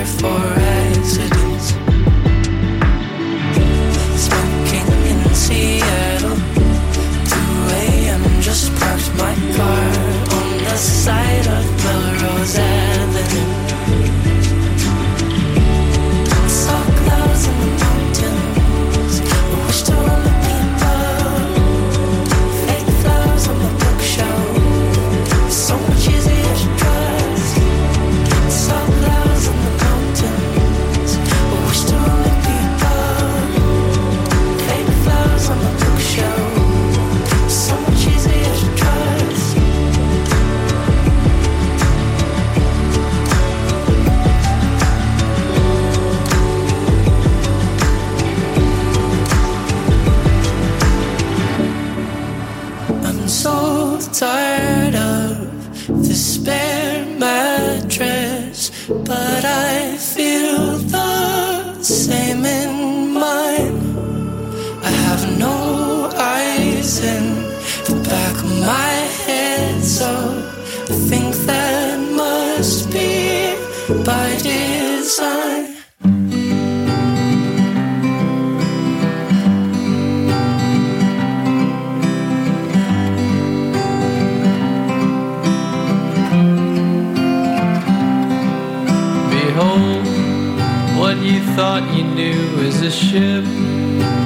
I 70.92 70.94
think 70.94 71.34
that 71.48 72.00
must 72.18 72.92
be 72.92 73.56
by 74.04 74.28
design. 74.44 75.68
Behold, 89.30 90.06
what 91.00 91.16
you 91.24 91.40
thought 91.56 91.84
you 91.96 92.04
knew 92.04 92.60
is 92.68 92.82
a 92.82 92.92
ship 92.92 93.46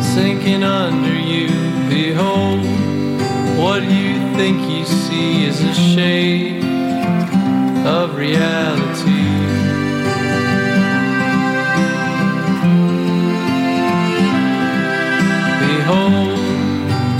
sinking 0.02 0.64
under 0.64 1.14
you. 1.14 1.48
Behold, 1.90 2.66
what 3.56 3.84
you 3.84 4.16
think 4.36 4.60
you 4.68 4.84
see 4.84 5.46
is 5.46 5.62
a 5.62 5.74
shade 5.76 6.55
of 7.86 8.18
reality. 8.18 9.12
Behold, 15.68 16.40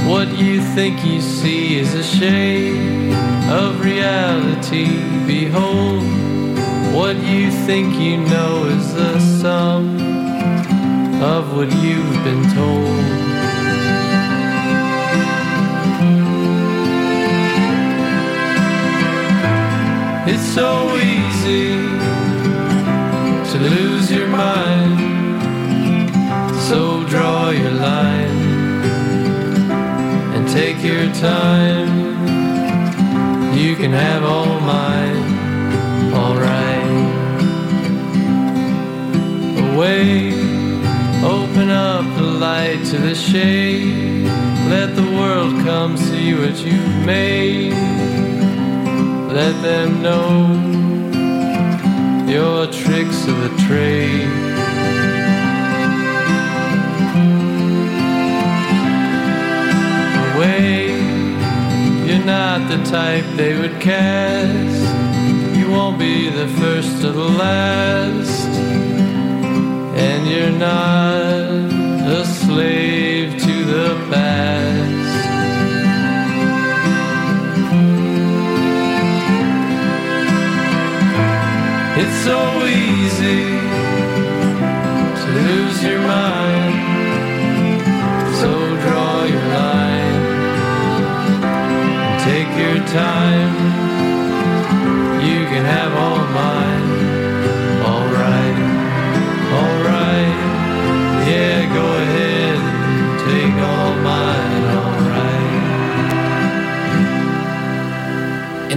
what 0.10 0.28
you 0.40 0.62
think 0.74 1.06
you 1.06 1.22
see 1.22 1.78
is 1.78 1.94
a 1.94 2.04
shade 2.04 3.14
of 3.48 3.86
reality. 3.86 4.88
Behold, 5.28 6.04
what 6.96 7.16
you 7.18 7.52
think 7.52 7.94
you 8.00 8.18
know 8.18 8.66
is 8.66 8.94
the 8.96 9.20
sum 9.20 10.00
of 11.22 11.56
what 11.56 11.72
you've 11.84 12.24
been 12.24 12.44
told. 12.56 13.35
It's 20.28 20.42
so 20.56 20.96
easy 20.98 21.70
to 23.52 23.58
lose 23.60 24.12
your 24.12 24.28
mind. 24.28 24.98
So 26.68 27.04
draw 27.08 27.52
your 27.52 27.70
line 27.70 28.42
and 30.34 30.50
take 30.50 30.84
your 30.84 31.14
time. 31.14 32.16
You 33.56 33.76
can 33.76 33.92
have 33.92 34.24
all 34.24 34.60
mine, 34.62 35.24
alright. 36.12 37.06
Away, 39.76 40.34
open 41.24 41.70
up 41.70 42.04
the 42.18 42.24
light 42.24 42.84
to 42.86 42.98
the 42.98 43.14
shade. 43.14 44.26
Let 44.70 44.96
the 44.96 45.04
world 45.04 45.54
come 45.64 45.98
see 45.98 46.34
what 46.34 46.58
you've 46.66 47.06
made. 47.06 48.35
Let 49.36 49.62
them 49.62 50.02
know 50.02 50.48
your 52.26 52.68
tricks 52.68 53.28
of 53.28 53.38
the 53.44 53.50
trade. 53.68 54.32
Away, 60.32 60.88
you're 62.08 62.26
not 62.26 62.70
the 62.70 62.82
type 62.90 63.26
they 63.36 63.60
would 63.60 63.82
cast. 63.82 65.58
You 65.58 65.70
won't 65.70 66.00
be 66.00 66.30
the 66.30 66.48
first 66.48 67.04
or 67.04 67.12
the 67.12 67.30
last. 67.44 68.48
And 69.98 70.30
you're 70.30 70.58
not 70.58 71.25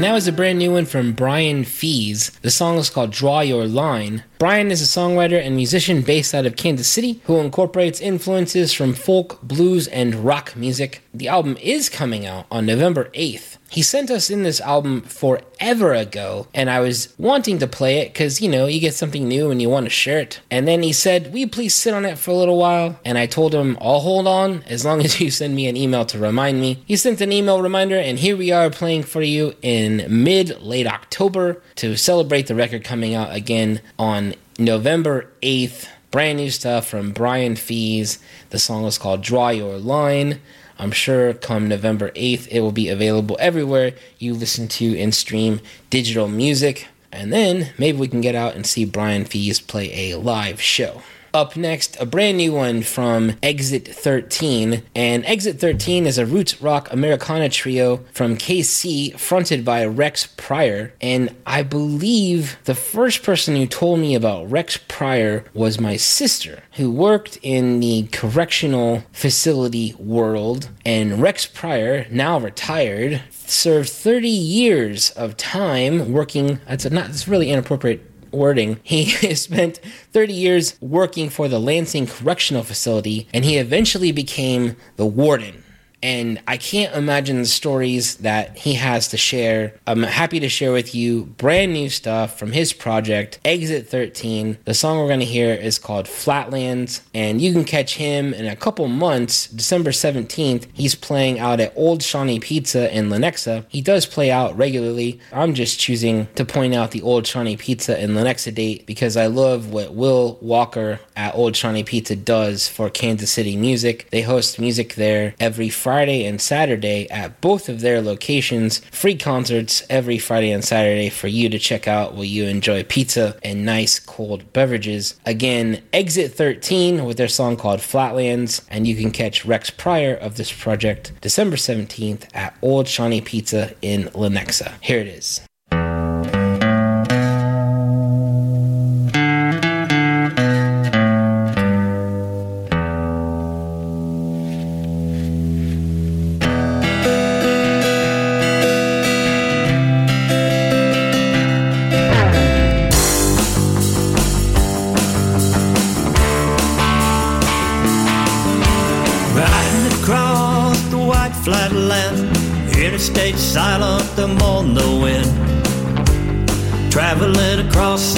that 0.08 0.14
was 0.14 0.26
a 0.26 0.32
brand 0.32 0.58
new 0.58 0.72
one 0.72 0.86
from 0.86 1.12
Brian 1.12 1.64
Fees. 1.64 2.30
The 2.40 2.50
song 2.50 2.78
is 2.78 2.88
called 2.88 3.10
Draw 3.10 3.40
Your 3.40 3.66
Line. 3.66 4.24
Brian 4.38 4.70
is 4.70 4.80
a 4.80 5.00
songwriter 5.00 5.44
and 5.44 5.56
musician 5.56 6.00
based 6.00 6.32
out 6.32 6.46
of 6.46 6.54
Kansas 6.54 6.86
City 6.86 7.20
who 7.24 7.38
incorporates 7.38 8.00
influences 8.00 8.72
from 8.72 8.94
folk, 8.94 9.42
blues, 9.42 9.88
and 9.88 10.14
rock 10.14 10.54
music. 10.54 11.02
The 11.12 11.26
album 11.26 11.56
is 11.60 11.88
coming 11.88 12.24
out 12.24 12.46
on 12.48 12.64
November 12.64 13.10
8th. 13.14 13.58
He 13.70 13.82
sent 13.82 14.10
us 14.10 14.30
in 14.30 14.44
this 14.44 14.62
album 14.62 15.02
forever 15.02 15.92
ago, 15.92 16.46
and 16.54 16.70
I 16.70 16.80
was 16.80 17.14
wanting 17.18 17.58
to 17.58 17.66
play 17.66 17.98
it 17.98 18.12
because, 18.12 18.40
you 18.40 18.48
know, 18.48 18.66
you 18.66 18.80
get 18.80 18.94
something 18.94 19.28
new 19.28 19.50
and 19.50 19.60
you 19.60 19.68
want 19.68 19.84
to 19.84 19.90
share 19.90 20.20
it. 20.20 20.40
And 20.50 20.66
then 20.66 20.82
he 20.82 20.92
said, 20.92 21.32
Will 21.32 21.40
you 21.40 21.48
please 21.48 21.74
sit 21.74 21.92
on 21.92 22.06
it 22.06 22.16
for 22.16 22.30
a 22.30 22.34
little 22.34 22.56
while? 22.56 22.98
And 23.04 23.18
I 23.18 23.26
told 23.26 23.54
him, 23.54 23.76
I'll 23.80 24.00
hold 24.00 24.26
on 24.26 24.62
as 24.62 24.86
long 24.86 25.00
as 25.04 25.20
you 25.20 25.30
send 25.30 25.54
me 25.54 25.68
an 25.68 25.76
email 25.76 26.06
to 26.06 26.18
remind 26.18 26.60
me. 26.60 26.82
He 26.86 26.96
sent 26.96 27.20
an 27.20 27.32
email 27.32 27.60
reminder, 27.60 27.98
and 27.98 28.18
here 28.18 28.36
we 28.36 28.52
are 28.52 28.70
playing 28.70 29.02
for 29.02 29.20
you 29.20 29.54
in 29.60 30.06
mid 30.08 30.62
late 30.62 30.86
October 30.86 31.60
to 31.76 31.96
celebrate 31.96 32.46
the 32.46 32.54
record 32.54 32.84
coming 32.84 33.14
out 33.14 33.34
again 33.34 33.82
on 33.98 34.27
November 34.60 35.30
8th. 35.40 35.86
Brand 36.10 36.38
new 36.38 36.50
stuff 36.50 36.88
from 36.88 37.12
Brian 37.12 37.54
Fees. 37.54 38.18
The 38.50 38.58
song 38.58 38.86
is 38.86 38.98
called 38.98 39.22
Draw 39.22 39.50
Your 39.50 39.78
Line. 39.78 40.40
I'm 40.80 40.90
sure 40.90 41.32
come 41.32 41.68
November 41.68 42.10
8th, 42.10 42.48
it 42.48 42.60
will 42.60 42.72
be 42.72 42.88
available 42.88 43.36
everywhere 43.38 43.92
you 44.18 44.34
listen 44.34 44.66
to 44.68 44.98
and 44.98 45.14
stream 45.14 45.60
digital 45.90 46.26
music. 46.26 46.88
And 47.12 47.32
then 47.32 47.72
maybe 47.78 47.98
we 47.98 48.08
can 48.08 48.20
get 48.20 48.34
out 48.34 48.56
and 48.56 48.66
see 48.66 48.84
Brian 48.84 49.24
Fees 49.24 49.60
play 49.60 50.10
a 50.10 50.18
live 50.18 50.60
show. 50.60 51.02
Up 51.34 51.56
next, 51.56 52.00
a 52.00 52.06
brand 52.06 52.38
new 52.38 52.54
one 52.54 52.82
from 52.82 53.34
Exit 53.42 53.86
13. 53.86 54.82
And 54.94 55.26
Exit 55.26 55.60
13 55.60 56.06
is 56.06 56.16
a 56.16 56.24
roots 56.24 56.62
rock 56.62 56.90
Americana 56.90 57.50
trio 57.50 57.98
from 58.12 58.36
KC 58.36 59.18
fronted 59.18 59.64
by 59.64 59.84
Rex 59.84 60.26
Pryor. 60.36 60.94
And 61.00 61.34
I 61.46 61.62
believe 61.62 62.56
the 62.64 62.74
first 62.74 63.22
person 63.22 63.56
who 63.56 63.66
told 63.66 64.00
me 64.00 64.14
about 64.14 64.50
Rex 64.50 64.78
Pryor 64.88 65.44
was 65.52 65.78
my 65.78 65.96
sister, 65.96 66.62
who 66.72 66.90
worked 66.90 67.38
in 67.42 67.80
the 67.80 68.08
correctional 68.10 69.04
facility 69.12 69.94
world. 69.98 70.70
And 70.86 71.20
Rex 71.20 71.44
Pryor, 71.44 72.06
now 72.10 72.38
retired, 72.38 73.22
served 73.30 73.90
30 73.90 74.28
years 74.28 75.10
of 75.10 75.36
time 75.36 76.12
working. 76.12 76.60
A, 76.66 76.78
not. 76.88 77.10
It's 77.10 77.28
really 77.28 77.50
inappropriate 77.50 78.07
wording. 78.32 78.80
He 78.82 79.06
spent 79.34 79.78
30 80.12 80.32
years 80.32 80.76
working 80.80 81.30
for 81.30 81.48
the 81.48 81.58
Lansing 81.58 82.06
Correctional 82.06 82.62
Facility, 82.62 83.28
and 83.32 83.44
he 83.44 83.58
eventually 83.58 84.12
became 84.12 84.76
the 84.96 85.06
warden. 85.06 85.64
And 86.02 86.40
I 86.46 86.56
can't 86.56 86.94
imagine 86.94 87.38
the 87.38 87.46
stories 87.46 88.16
that 88.16 88.56
he 88.56 88.74
has 88.74 89.08
to 89.08 89.16
share. 89.16 89.74
I'm 89.86 90.02
happy 90.02 90.40
to 90.40 90.48
share 90.48 90.72
with 90.72 90.94
you 90.94 91.24
brand 91.24 91.72
new 91.72 91.88
stuff 91.88 92.38
from 92.38 92.52
his 92.52 92.72
project, 92.72 93.40
Exit 93.44 93.88
13. 93.88 94.58
The 94.64 94.74
song 94.74 94.98
we're 94.98 95.08
going 95.08 95.20
to 95.20 95.26
hear 95.26 95.52
is 95.52 95.78
called 95.78 96.06
Flatlands, 96.06 97.02
and 97.14 97.40
you 97.40 97.52
can 97.52 97.64
catch 97.64 97.96
him 97.96 98.32
in 98.32 98.46
a 98.46 98.56
couple 98.56 98.86
months, 98.86 99.48
December 99.48 99.90
17th. 99.90 100.66
He's 100.72 100.94
playing 100.94 101.40
out 101.40 101.60
at 101.60 101.72
Old 101.76 102.02
Shawnee 102.02 102.40
Pizza 102.40 102.94
in 102.96 103.08
Lenexa. 103.08 103.64
He 103.68 103.80
does 103.80 104.06
play 104.06 104.30
out 104.30 104.56
regularly. 104.56 105.20
I'm 105.32 105.54
just 105.54 105.80
choosing 105.80 106.28
to 106.36 106.44
point 106.44 106.74
out 106.74 106.92
the 106.92 107.02
Old 107.02 107.26
Shawnee 107.26 107.56
Pizza 107.56 108.00
in 108.00 108.10
Lenexa 108.10 108.54
date 108.54 108.86
because 108.86 109.16
I 109.16 109.26
love 109.26 109.72
what 109.72 109.94
Will 109.94 110.38
Walker 110.40 111.00
at 111.16 111.34
Old 111.34 111.56
Shawnee 111.56 111.84
Pizza 111.84 112.14
does 112.14 112.68
for 112.68 112.88
Kansas 112.88 113.32
City 113.32 113.56
music. 113.56 114.06
They 114.10 114.22
host 114.22 114.60
music 114.60 114.94
there 114.94 115.34
every 115.40 115.68
Friday 115.68 115.87
and 115.88 116.40
Saturday 116.40 117.08
at 117.10 117.40
both 117.40 117.68
of 117.68 117.80
their 117.80 118.00
locations. 118.02 118.78
Free 118.90 119.16
concerts 119.16 119.82
every 119.88 120.18
Friday 120.18 120.50
and 120.50 120.64
Saturday 120.64 121.08
for 121.08 121.28
you 121.28 121.48
to 121.48 121.58
check 121.58 121.88
out 121.88 122.14
while 122.14 122.24
you 122.24 122.44
enjoy 122.44 122.84
pizza 122.84 123.38
and 123.42 123.64
nice 123.64 123.98
cold 123.98 124.52
beverages. 124.52 125.18
Again, 125.24 125.82
Exit 125.92 126.32
13 126.32 127.04
with 127.04 127.16
their 127.16 127.28
song 127.28 127.56
called 127.56 127.80
Flatlands, 127.80 128.64
and 128.70 128.86
you 128.86 128.94
can 128.94 129.10
catch 129.10 129.44
Rex 129.44 129.70
Pryor 129.70 130.14
of 130.14 130.36
this 130.36 130.52
project 130.52 131.12
December 131.20 131.56
17th 131.56 132.28
at 132.34 132.56
Old 132.62 132.86
Shawnee 132.86 133.20
Pizza 133.20 133.74
in 133.82 134.04
Lenexa. 134.04 134.74
Here 134.80 134.98
it 134.98 135.08
is. 135.08 135.47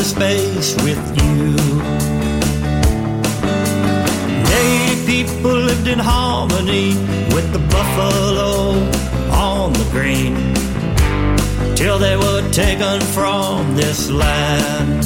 The 0.01 0.07
space 0.07 0.75
with 0.83 1.03
you. 1.21 1.57
Native 4.49 5.07
people 5.07 5.53
lived 5.53 5.89
in 5.89 5.99
harmony 5.99 6.95
with 7.35 7.53
the 7.53 7.59
buffalo 7.75 8.81
on 9.31 9.75
the 9.75 9.87
green. 9.91 10.35
Till 11.77 11.99
they 11.99 12.17
were 12.17 12.43
taken 12.51 12.99
from 13.13 13.77
this 13.77 14.09
land, 14.09 15.03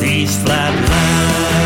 these 0.00 0.42
flat 0.42 0.74
lands. 0.90 1.65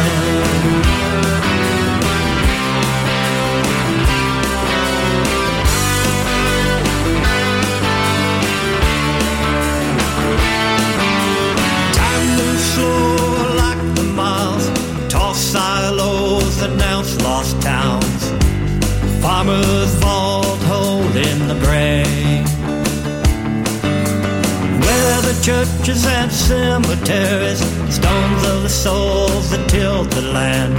Cemeteries, 26.51 27.61
stones 27.95 28.43
of 28.53 28.63
the 28.65 28.69
souls 28.69 29.51
that 29.51 29.65
tilled 29.71 30.11
the 30.11 30.27
land. 30.39 30.75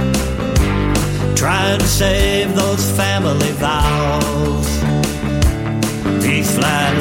Trying 1.34 1.78
to 1.78 1.86
save 1.86 2.54
those 2.54 2.84
family 3.00 3.52
vows. 3.52 4.68
These 6.22 6.50
flat 6.56 6.91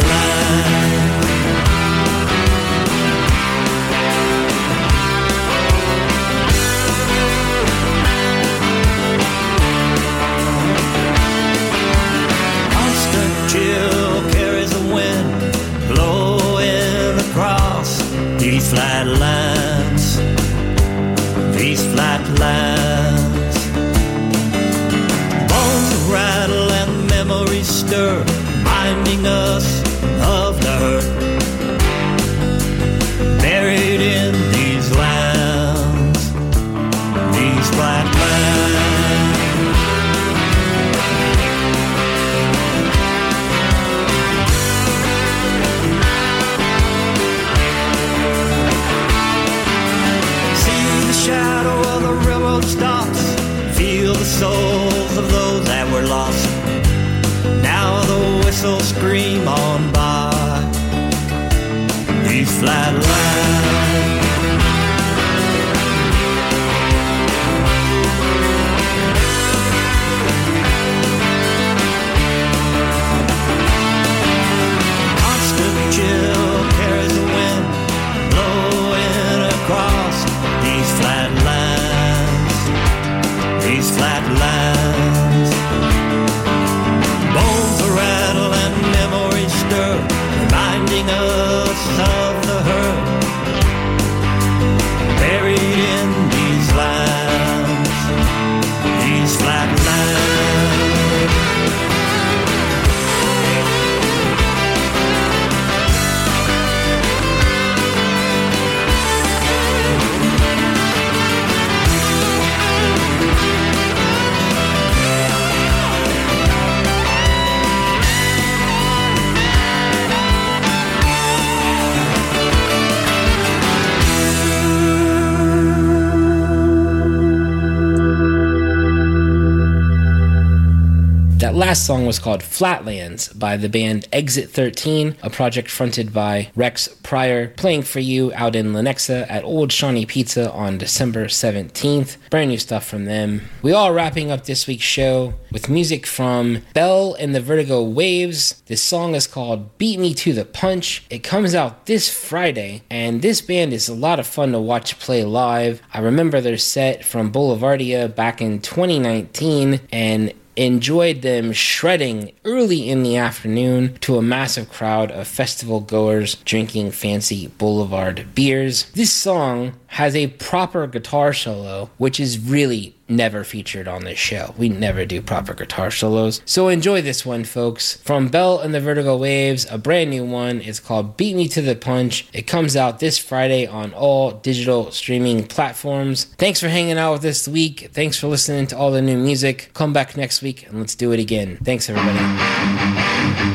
last 131.62 131.86
song 131.86 132.08
was 132.08 132.18
called 132.18 132.42
Flatlands 132.42 133.32
by 133.38 133.56
the 133.56 133.70
band 133.70 134.08
Exit 134.12 134.50
13, 134.50 135.18
a 135.22 135.30
project 135.30 135.70
fronted 135.70 136.12
by 136.12 136.50
Rex 136.56 136.88
Pryor, 137.04 137.50
playing 137.50 137.84
for 137.84 138.00
you 138.00 138.34
out 138.34 138.56
in 138.56 138.74
Lenexa 138.74 139.30
at 139.30 139.44
Old 139.44 139.72
Shawnee 139.72 140.08
Pizza 140.08 140.52
on 140.52 140.80
December 140.80 141.26
17th. 141.26 142.18
Brand 142.32 142.50
new 142.50 142.58
stuff 142.58 142.88
from 142.88 143.06
them. 143.06 143.42
We 143.62 143.74
are 143.74 143.94
wrapping 143.94 144.32
up 144.32 144.46
this 144.46 144.66
week's 144.66 144.86
show 144.86 145.36
with 145.52 145.70
music 145.70 146.08
from 146.08 146.64
Belle 146.74 147.14
and 147.20 147.36
the 147.36 147.42
Vertigo 147.42 147.84
Waves. 147.84 148.60
This 148.66 148.82
song 148.82 149.14
is 149.14 149.28
called 149.28 149.78
Beat 149.78 150.00
Me 150.00 150.16
to 150.16 150.34
the 150.34 150.46
Punch. 150.46 151.06
It 151.12 151.20
comes 151.20 151.54
out 151.54 151.86
this 151.86 152.10
Friday, 152.10 152.82
and 152.90 153.22
this 153.22 153.40
band 153.40 153.72
is 153.72 153.88
a 153.88 153.94
lot 153.94 154.20
of 154.20 154.26
fun 154.26 154.54
to 154.54 154.60
watch 154.60 154.98
play 154.98 155.24
live. 155.24 155.84
I 155.94 156.00
remember 156.00 156.42
their 156.42 156.58
set 156.58 157.06
from 157.06 157.32
Boulevardia 157.32 158.16
back 158.16 158.42
in 158.42 158.62
2019, 158.62 159.82
and 159.92 160.34
enjoyed 160.56 161.22
them 161.22 161.52
shredding 161.52 162.32
early 162.46 162.90
in 162.90 163.04
the 163.04 163.18
afternoon 163.18 163.96
to 164.00 164.18
a 164.18 164.22
massive 164.22 164.70
crowd 164.70 165.12
of 165.12 165.28
festival 165.28 165.80
goers 165.80 166.36
drinking 166.46 166.92
fancy 166.92 167.48
boulevard 167.48 168.34
beers. 168.36 168.86
This 168.92 169.12
song 169.12 169.74
has 169.88 170.16
a 170.16 170.28
proper 170.28 170.88
guitar 170.88 171.34
solo, 171.34 171.90
which 171.98 172.20
is 172.20 172.40
really 172.40 172.96
never 173.12 173.44
featured 173.44 173.88
on 173.88 174.06
this 174.06 174.18
show. 174.18 174.56
We 174.58 174.70
never 174.70 175.06
do 175.06 175.22
proper 175.22 175.54
guitar 175.54 175.92
solos. 175.92 176.42
So 176.46 176.70
enjoy 176.70 177.02
this 177.02 177.26
one, 177.26 177.44
folks. 177.44 177.98
From 177.98 178.30
Belle 178.30 178.60
and 178.60 178.74
the 178.74 178.80
Vertigo 178.80 179.18
Waves, 179.18 179.68
a 179.70 179.78
brand 179.78 180.10
new 180.10 180.24
one. 180.24 180.62
It's 180.62 180.80
called 180.80 181.18
Beat 181.18 181.36
Me 181.36 181.48
to 181.50 181.62
the 181.62 181.76
Punch. 181.76 182.28
It 182.34 182.44
comes 182.44 182.76
out 182.76 183.00
this 183.00 183.18
Friday 183.18 183.68
on 183.68 183.94
all 183.94 184.32
digital 184.32 184.92
streaming 184.92 185.46
platforms. 185.48 186.26
Thanks 186.38 186.62
for 186.62 186.70
hanging 186.70 186.98
out 186.98 187.14
with 187.14 187.26
us 187.26 187.42
this 187.46 187.48
week. 187.48 187.90
Thanks 187.94 188.20
for 188.20 188.28
listening 188.28 188.68
to 188.68 188.78
all 188.78 188.92
the 188.92 189.02
new 189.02 189.18
music. 189.18 189.72
Come 189.74 189.94
back 189.94 190.16
next 190.16 190.42
week 190.42 190.68
and 190.68 190.80
let's 190.80 190.96
do 190.96 191.12
it 191.12 191.20
again. 191.20 191.58
Thanks, 191.64 191.90
everybody. 191.90 193.51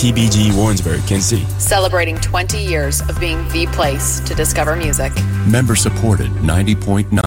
KTBG 0.00 0.56
Warrensburg, 0.56 1.06
Kenzie. 1.06 1.44
Celebrating 1.58 2.16
20 2.16 2.56
years 2.56 3.02
of 3.02 3.20
being 3.20 3.46
the 3.50 3.66
place 3.66 4.18
to 4.20 4.34
discover 4.34 4.74
music. 4.74 5.12
Member 5.46 5.76
supported 5.76 6.30
90.9. 6.40 7.10